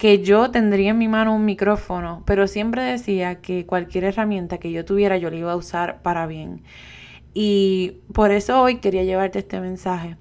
que 0.01 0.23
yo 0.23 0.49
tendría 0.49 0.89
en 0.89 0.97
mi 0.97 1.07
mano 1.07 1.35
un 1.35 1.45
micrófono, 1.45 2.23
pero 2.25 2.47
siempre 2.47 2.81
decía 2.81 3.39
que 3.39 3.67
cualquier 3.67 4.05
herramienta 4.05 4.57
que 4.57 4.71
yo 4.71 4.83
tuviera 4.83 5.15
yo 5.17 5.29
la 5.29 5.35
iba 5.35 5.51
a 5.51 5.55
usar 5.55 6.01
para 6.01 6.25
bien. 6.25 6.63
Y 7.35 7.99
por 8.11 8.31
eso 8.31 8.59
hoy 8.59 8.77
quería 8.77 9.03
llevarte 9.03 9.37
este 9.37 9.61
mensaje. 9.61 10.17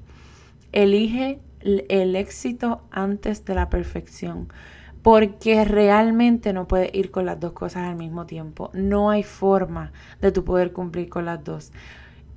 Elige 0.72 1.40
el 1.62 2.14
éxito 2.14 2.82
antes 2.90 3.46
de 3.46 3.54
la 3.54 3.70
perfección, 3.70 4.52
porque 5.00 5.64
realmente 5.64 6.52
no 6.52 6.68
puedes 6.68 6.94
ir 6.94 7.10
con 7.10 7.24
las 7.24 7.40
dos 7.40 7.52
cosas 7.52 7.84
al 7.84 7.96
mismo 7.96 8.26
tiempo. 8.26 8.68
No 8.74 9.08
hay 9.08 9.22
forma 9.22 9.92
de 10.20 10.30
tu 10.30 10.44
poder 10.44 10.74
cumplir 10.74 11.08
con 11.08 11.24
las 11.24 11.42
dos. 11.42 11.72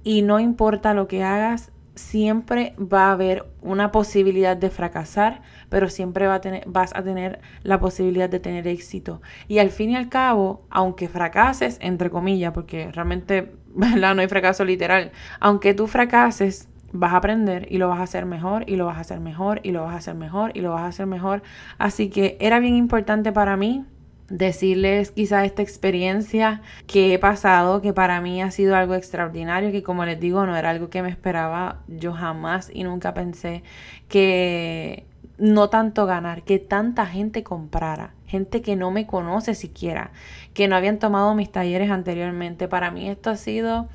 Y 0.01 0.21
no 0.21 0.39
importa 0.39 0.93
lo 0.93 1.09
que 1.09 1.25
hagas, 1.25 1.73
siempre 1.95 2.73
va 2.79 3.07
a 3.07 3.11
haber 3.11 3.45
una 3.61 3.91
posibilidad 3.91 4.57
de 4.57 4.69
fracasar, 4.69 5.41
pero 5.73 5.89
siempre 5.89 6.27
vas 6.27 6.93
a 6.93 7.01
tener 7.01 7.39
la 7.63 7.79
posibilidad 7.79 8.29
de 8.29 8.39
tener 8.39 8.67
éxito. 8.67 9.23
Y 9.47 9.57
al 9.57 9.71
fin 9.71 9.89
y 9.89 9.95
al 9.95 10.07
cabo, 10.07 10.67
aunque 10.69 11.07
fracases, 11.07 11.79
entre 11.81 12.11
comillas, 12.11 12.53
porque 12.53 12.91
realmente 12.91 13.53
no 13.73 14.07
hay 14.07 14.27
fracaso 14.27 14.65
literal, 14.65 15.11
aunque 15.39 15.73
tú 15.73 15.87
fracases, 15.87 16.69
vas 16.91 17.13
a 17.13 17.17
aprender 17.17 17.65
y 17.71 17.79
lo 17.79 17.89
vas 17.89 18.01
a 18.01 18.03
hacer 18.03 18.27
mejor 18.27 18.65
y 18.67 18.75
lo 18.75 18.85
vas 18.85 18.97
a 18.97 19.01
hacer 19.01 19.19
mejor 19.19 19.61
y 19.63 19.71
lo 19.71 19.81
vas 19.81 19.95
a 19.95 19.97
hacer 19.97 20.13
mejor 20.13 20.51
y 20.53 20.61
lo 20.61 20.69
vas 20.73 20.83
a 20.83 20.87
hacer 20.89 21.07
mejor. 21.07 21.41
Así 21.79 22.11
que 22.11 22.37
era 22.39 22.59
bien 22.59 22.75
importante 22.75 23.31
para 23.31 23.57
mí 23.57 23.83
decirles 24.29 25.09
quizá 25.09 25.43
esta 25.43 25.63
experiencia 25.63 26.61
que 26.85 27.15
he 27.15 27.17
pasado, 27.17 27.81
que 27.81 27.93
para 27.93 28.21
mí 28.21 28.43
ha 28.43 28.51
sido 28.51 28.75
algo 28.75 28.93
extraordinario, 28.93 29.71
que 29.71 29.81
como 29.81 30.05
les 30.05 30.19
digo, 30.19 30.45
no 30.45 30.55
era 30.55 30.69
algo 30.69 30.91
que 30.91 31.01
me 31.01 31.09
esperaba, 31.09 31.81
yo 31.87 32.13
jamás 32.13 32.69
y 32.71 32.83
nunca 32.83 33.15
pensé 33.15 33.63
que 34.07 35.07
no 35.37 35.69
tanto 35.69 36.05
ganar, 36.05 36.43
que 36.43 36.59
tanta 36.59 37.05
gente 37.05 37.43
comprara, 37.43 38.13
gente 38.27 38.61
que 38.61 38.75
no 38.75 38.91
me 38.91 39.07
conoce 39.07 39.55
siquiera, 39.55 40.11
que 40.53 40.67
no 40.67 40.75
habían 40.75 40.99
tomado 40.99 41.33
mis 41.35 41.51
talleres 41.51 41.89
anteriormente. 41.89 42.67
Para 42.67 42.91
mí 42.91 43.09
esto 43.09 43.29
ha 43.29 43.37
sido 43.37 43.87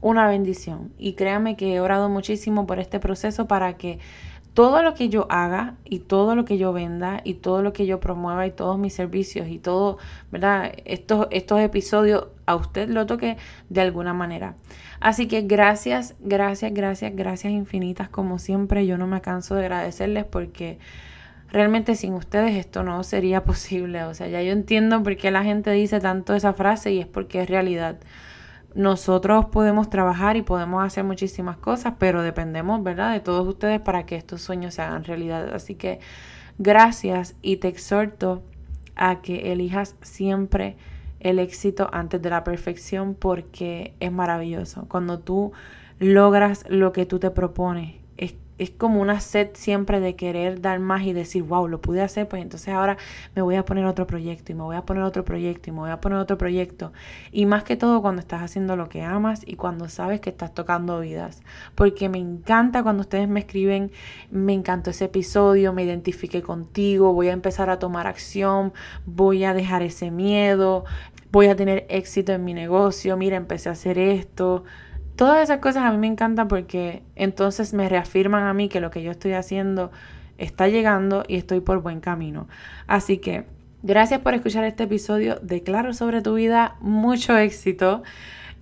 una 0.00 0.28
bendición 0.28 0.92
y 0.98 1.14
créanme 1.14 1.56
que 1.56 1.74
he 1.74 1.80
orado 1.80 2.08
muchísimo 2.08 2.66
por 2.66 2.78
este 2.78 3.00
proceso 3.00 3.46
para 3.46 3.76
que 3.76 3.98
todo 4.58 4.82
lo 4.82 4.94
que 4.94 5.08
yo 5.08 5.28
haga 5.30 5.76
y 5.84 6.00
todo 6.00 6.34
lo 6.34 6.44
que 6.44 6.58
yo 6.58 6.72
venda 6.72 7.20
y 7.22 7.34
todo 7.34 7.62
lo 7.62 7.72
que 7.72 7.86
yo 7.86 8.00
promueva 8.00 8.44
y 8.44 8.50
todos 8.50 8.76
mis 8.76 8.92
servicios 8.92 9.46
y 9.46 9.60
todo, 9.60 9.98
¿verdad? 10.32 10.72
Estos, 10.84 11.28
estos 11.30 11.60
episodios 11.60 12.26
a 12.44 12.56
usted 12.56 12.88
lo 12.88 13.06
toque 13.06 13.36
de 13.68 13.80
alguna 13.80 14.14
manera. 14.14 14.56
Así 14.98 15.28
que 15.28 15.42
gracias, 15.42 16.16
gracias, 16.18 16.74
gracias, 16.74 17.14
gracias 17.14 17.52
infinitas 17.52 18.08
como 18.08 18.40
siempre. 18.40 18.84
Yo 18.84 18.98
no 18.98 19.06
me 19.06 19.20
canso 19.20 19.54
de 19.54 19.60
agradecerles 19.60 20.24
porque 20.24 20.80
realmente 21.52 21.94
sin 21.94 22.14
ustedes 22.14 22.56
esto 22.56 22.82
no 22.82 23.04
sería 23.04 23.44
posible. 23.44 24.02
O 24.06 24.14
sea, 24.14 24.26
ya 24.26 24.42
yo 24.42 24.50
entiendo 24.50 25.00
por 25.04 25.16
qué 25.16 25.30
la 25.30 25.44
gente 25.44 25.70
dice 25.70 26.00
tanto 26.00 26.34
esa 26.34 26.52
frase 26.52 26.90
y 26.90 26.98
es 26.98 27.06
porque 27.06 27.42
es 27.42 27.48
realidad. 27.48 28.00
Nosotros 28.78 29.46
podemos 29.46 29.90
trabajar 29.90 30.36
y 30.36 30.42
podemos 30.42 30.84
hacer 30.84 31.02
muchísimas 31.02 31.56
cosas, 31.56 31.94
pero 31.98 32.22
dependemos, 32.22 32.80
¿verdad?, 32.84 33.12
de 33.12 33.18
todos 33.18 33.44
ustedes 33.48 33.80
para 33.80 34.06
que 34.06 34.14
estos 34.14 34.40
sueños 34.40 34.74
se 34.74 34.82
hagan 34.82 35.02
realidad. 35.02 35.52
Así 35.52 35.74
que 35.74 35.98
gracias 36.58 37.34
y 37.42 37.56
te 37.56 37.66
exhorto 37.66 38.44
a 38.94 39.20
que 39.20 39.50
elijas 39.50 39.96
siempre 40.00 40.76
el 41.18 41.40
éxito 41.40 41.90
antes 41.92 42.22
de 42.22 42.30
la 42.30 42.44
perfección 42.44 43.16
porque 43.16 43.94
es 43.98 44.12
maravilloso. 44.12 44.86
Cuando 44.86 45.18
tú 45.18 45.50
logras 45.98 46.64
lo 46.68 46.92
que 46.92 47.04
tú 47.04 47.18
te 47.18 47.32
propones, 47.32 47.96
es 48.58 48.70
como 48.70 49.00
una 49.00 49.20
sed 49.20 49.50
siempre 49.54 50.00
de 50.00 50.16
querer 50.16 50.60
dar 50.60 50.80
más 50.80 51.02
y 51.02 51.12
decir, 51.12 51.44
wow, 51.44 51.68
lo 51.68 51.80
pude 51.80 52.02
hacer, 52.02 52.28
pues 52.28 52.42
entonces 52.42 52.74
ahora 52.74 52.96
me 53.34 53.42
voy 53.42 53.54
a 53.56 53.64
poner 53.64 53.86
otro 53.86 54.06
proyecto 54.06 54.52
y 54.52 54.54
me 54.54 54.62
voy 54.62 54.76
a 54.76 54.82
poner 54.82 55.04
otro 55.04 55.24
proyecto 55.24 55.70
y 55.70 55.72
me 55.72 55.80
voy 55.80 55.90
a 55.90 56.00
poner 56.00 56.18
otro 56.18 56.36
proyecto. 56.36 56.92
Y 57.30 57.46
más 57.46 57.64
que 57.64 57.76
todo 57.76 58.02
cuando 58.02 58.20
estás 58.20 58.42
haciendo 58.42 58.76
lo 58.76 58.88
que 58.88 59.02
amas 59.02 59.42
y 59.46 59.54
cuando 59.54 59.88
sabes 59.88 60.20
que 60.20 60.30
estás 60.30 60.54
tocando 60.54 61.00
vidas. 61.00 61.42
Porque 61.74 62.08
me 62.08 62.18
encanta 62.18 62.82
cuando 62.82 63.02
ustedes 63.02 63.28
me 63.28 63.40
escriben, 63.40 63.92
me 64.30 64.52
encantó 64.52 64.90
ese 64.90 65.06
episodio, 65.06 65.72
me 65.72 65.84
identifiqué 65.84 66.42
contigo, 66.42 67.12
voy 67.12 67.28
a 67.28 67.32
empezar 67.32 67.70
a 67.70 67.78
tomar 67.78 68.06
acción, 68.06 68.72
voy 69.06 69.44
a 69.44 69.54
dejar 69.54 69.82
ese 69.82 70.10
miedo, 70.10 70.84
voy 71.30 71.46
a 71.46 71.56
tener 71.56 71.86
éxito 71.88 72.32
en 72.32 72.44
mi 72.44 72.54
negocio, 72.54 73.16
mira, 73.16 73.36
empecé 73.36 73.68
a 73.68 73.72
hacer 73.72 73.98
esto. 73.98 74.64
Todas 75.18 75.42
esas 75.42 75.58
cosas 75.58 75.82
a 75.82 75.90
mí 75.90 75.98
me 75.98 76.06
encantan 76.06 76.46
porque 76.46 77.02
entonces 77.16 77.74
me 77.74 77.88
reafirman 77.88 78.44
a 78.44 78.54
mí 78.54 78.68
que 78.68 78.80
lo 78.80 78.92
que 78.92 79.02
yo 79.02 79.10
estoy 79.10 79.32
haciendo 79.32 79.90
está 80.38 80.68
llegando 80.68 81.24
y 81.26 81.34
estoy 81.34 81.58
por 81.58 81.82
buen 81.82 81.98
camino. 81.98 82.46
Así 82.86 83.18
que 83.18 83.44
gracias 83.82 84.20
por 84.20 84.34
escuchar 84.34 84.62
este 84.62 84.84
episodio 84.84 85.40
de 85.42 85.64
Claro 85.64 85.92
sobre 85.92 86.22
tu 86.22 86.34
vida. 86.34 86.76
Mucho 86.78 87.36
éxito 87.36 88.04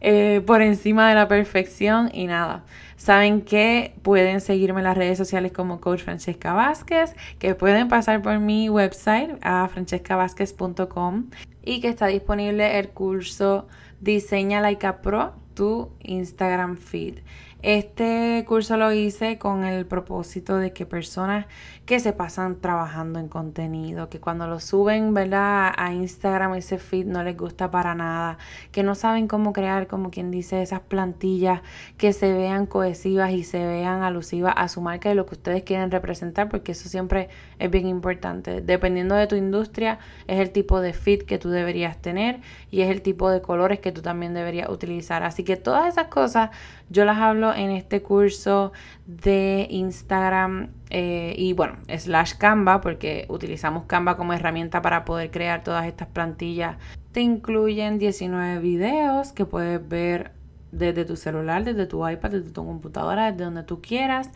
eh, 0.00 0.40
por 0.46 0.62
encima 0.62 1.10
de 1.10 1.14
la 1.14 1.28
perfección 1.28 2.08
y 2.14 2.26
nada. 2.26 2.64
Saben 2.96 3.42
que 3.42 3.92
pueden 4.00 4.40
seguirme 4.40 4.80
en 4.80 4.84
las 4.84 4.96
redes 4.96 5.18
sociales 5.18 5.52
como 5.52 5.82
Coach 5.82 6.04
Francesca 6.04 6.54
Vázquez, 6.54 7.14
que 7.38 7.54
pueden 7.54 7.88
pasar 7.88 8.22
por 8.22 8.38
mi 8.38 8.70
website 8.70 9.36
a 9.42 9.68
francescavázquez.com 9.68 11.26
y 11.62 11.82
que 11.82 11.88
está 11.88 12.06
disponible 12.06 12.78
el 12.78 12.88
curso 12.88 13.68
Diseña 14.00 14.62
Laika 14.62 15.02
Pro 15.02 15.44
tu 15.56 15.90
Instagram 16.04 16.76
feed. 16.76 17.22
Este 17.66 18.44
curso 18.46 18.76
lo 18.76 18.92
hice 18.92 19.38
con 19.38 19.64
el 19.64 19.86
propósito 19.86 20.56
de 20.56 20.72
que 20.72 20.86
personas 20.86 21.46
que 21.84 21.98
se 21.98 22.12
pasan 22.12 22.60
trabajando 22.60 23.18
en 23.18 23.26
contenido, 23.26 24.08
que 24.08 24.20
cuando 24.20 24.46
lo 24.46 24.60
suben, 24.60 25.14
¿verdad? 25.14 25.72
A 25.76 25.92
Instagram 25.92 26.54
ese 26.54 26.78
feed 26.78 27.06
no 27.06 27.24
les 27.24 27.36
gusta 27.36 27.72
para 27.72 27.96
nada, 27.96 28.38
que 28.70 28.84
no 28.84 28.94
saben 28.94 29.26
cómo 29.26 29.52
crear, 29.52 29.88
como 29.88 30.12
quien 30.12 30.30
dice, 30.30 30.62
esas 30.62 30.78
plantillas 30.78 31.62
que 31.96 32.12
se 32.12 32.32
vean 32.32 32.66
cohesivas 32.66 33.32
y 33.32 33.42
se 33.42 33.58
vean 33.66 34.04
alusivas 34.04 34.54
a 34.56 34.68
su 34.68 34.80
marca 34.80 35.10
y 35.10 35.16
lo 35.16 35.26
que 35.26 35.34
ustedes 35.34 35.64
quieren 35.64 35.90
representar, 35.90 36.48
porque 36.48 36.70
eso 36.70 36.88
siempre 36.88 37.30
es 37.58 37.68
bien 37.68 37.88
importante. 37.88 38.60
Dependiendo 38.60 39.16
de 39.16 39.26
tu 39.26 39.34
industria, 39.34 39.98
es 40.28 40.38
el 40.38 40.52
tipo 40.52 40.80
de 40.80 40.92
feed 40.92 41.22
que 41.22 41.38
tú 41.38 41.50
deberías 41.50 41.96
tener 41.98 42.40
y 42.70 42.82
es 42.82 42.90
el 42.90 43.02
tipo 43.02 43.28
de 43.28 43.42
colores 43.42 43.80
que 43.80 43.90
tú 43.90 44.02
también 44.02 44.34
deberías 44.34 44.68
utilizar. 44.68 45.24
Así 45.24 45.42
que 45.42 45.56
todas 45.56 45.88
esas 45.88 46.06
cosas 46.06 46.50
yo 46.88 47.04
las 47.04 47.18
hablo 47.18 47.55
en 47.56 47.70
este 47.70 48.02
curso 48.02 48.72
de 49.06 49.66
Instagram 49.70 50.70
eh, 50.90 51.34
y 51.36 51.52
bueno, 51.52 51.76
slash 51.88 52.34
Canva, 52.34 52.80
porque 52.80 53.26
utilizamos 53.28 53.84
Canva 53.86 54.16
como 54.16 54.32
herramienta 54.32 54.82
para 54.82 55.04
poder 55.04 55.30
crear 55.30 55.64
todas 55.64 55.86
estas 55.86 56.08
plantillas. 56.08 56.76
Te 57.12 57.20
incluyen 57.20 57.98
19 57.98 58.60
videos 58.60 59.32
que 59.32 59.46
puedes 59.46 59.86
ver 59.88 60.35
desde 60.78 61.04
tu 61.04 61.16
celular, 61.16 61.64
desde 61.64 61.86
tu 61.86 62.06
iPad, 62.08 62.30
desde 62.30 62.50
tu 62.50 62.64
computadora, 62.64 63.30
desde 63.32 63.44
donde 63.44 63.62
tú 63.62 63.80
quieras. 63.80 64.30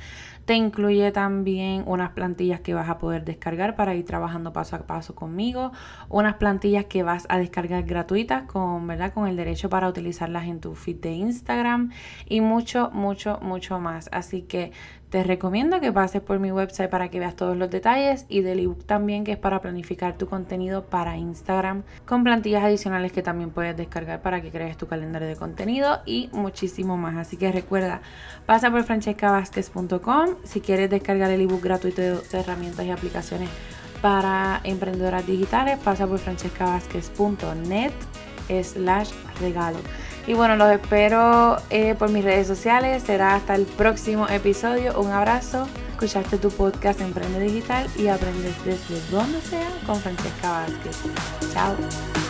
Te 0.45 0.55
incluye 0.55 1.13
también 1.13 1.85
unas 1.87 2.11
plantillas 2.11 2.61
que 2.61 2.75
vas 2.75 2.89
a 2.89 2.99
poder 2.99 3.25
descargar 3.25 3.77
para 3.77 3.95
ir 3.95 4.05
trabajando 4.05 4.53
paso 4.53 4.77
a 4.77 4.81
paso 4.81 5.15
conmigo, 5.15 5.71
unas 6.09 6.35
plantillas 6.37 6.87
que 6.87 7.03
vas 7.03 7.27
a 7.29 7.39
descargar 7.39 7.85
gratuitas 7.85 8.45
con, 8.45 8.87
¿verdad? 8.87 9.13
con 9.13 9.29
el 9.29 9.37
derecho 9.37 9.69
para 9.69 9.89
utilizarlas 9.89 10.47
en 10.47 10.61
tu 10.61 10.75
feed 10.75 10.97
de 10.97 11.13
Instagram 11.13 11.93
y 12.27 12.41
mucho, 12.41 12.91
mucho, 12.93 13.39
mucho 13.43 13.79
más. 13.79 14.09
Así 14.13 14.43
que 14.43 14.73
te 15.11 15.25
recomiendo 15.25 15.81
que 15.81 15.93
pases 15.93 16.23
por 16.23 16.39
mi 16.39 16.53
website 16.53 16.89
para 16.89 17.09
que 17.09 17.19
veas 17.19 17.35
todos 17.35 17.57
los 17.57 17.69
detalles 17.69 18.27
y 18.29 18.43
del 18.43 18.61
ebook 18.61 18.85
también 18.85 19.25
que 19.25 19.33
es 19.33 19.39
para 19.39 19.61
planificar 19.61 20.17
tu 20.17 20.27
contenido 20.29 20.85
para 20.85 21.17
Instagram 21.17 21.83
con 22.07 22.23
plantillas 22.23 22.63
adicionales 22.63 23.11
que 23.11 23.23
también 23.23 23.51
puedes 23.51 23.77
descargar 23.77 24.23
para 24.23 24.41
que 24.41 24.51
crees 24.51 24.77
tu 24.77 24.87
calendario 24.87 25.27
de 25.27 25.35
contenido 25.35 25.99
y 26.07 26.31
muchísimo 26.33 26.97
más. 26.97 27.17
Así 27.17 27.37
que 27.37 27.51
recuerda, 27.51 28.03
pasa 28.47 28.71
por 28.71 28.85
francescavázquez.com 28.85 30.37
si 30.45 30.61
quieres 30.61 30.89
descargar 30.89 31.31
el 31.33 31.41
ebook 31.41 31.63
gratuito 31.63 32.01
de 32.01 32.21
herramientas 32.33 32.87
y 32.87 32.91
aplicaciones 32.93 33.51
para 34.01 34.61
emprendedoras 34.65 35.27
digitales, 35.27 35.79
pasa 35.79 36.07
por 36.07 36.19
francescavázquez.net 36.19 37.93
slash 38.63 39.11
regalo. 39.41 39.79
Y 40.27 40.35
bueno, 40.35 40.57
los 40.57 40.71
espero 40.71 41.57
eh, 41.71 41.95
por 41.99 42.11
mis 42.11 42.25
redes 42.25 42.47
sociales. 42.47 43.03
Será 43.03 43.35
hasta 43.35 43.55
el 43.55 43.65
próximo 43.65 44.29
episodio. 44.29 45.01
Un 45.01 45.11
abrazo. 45.11 45.67
Escuchaste 45.93 46.39
tu 46.39 46.51
podcast 46.51 47.01
Emprende 47.01 47.41
Digital 47.41 47.87
y 47.97 48.09
aprendes 48.09 48.55
desde 48.65 49.01
donde 49.11 49.41
sea 49.43 49.69
con 49.87 49.97
Francesca 49.97 50.51
Vázquez. 50.51 50.97
Chao. 51.53 52.30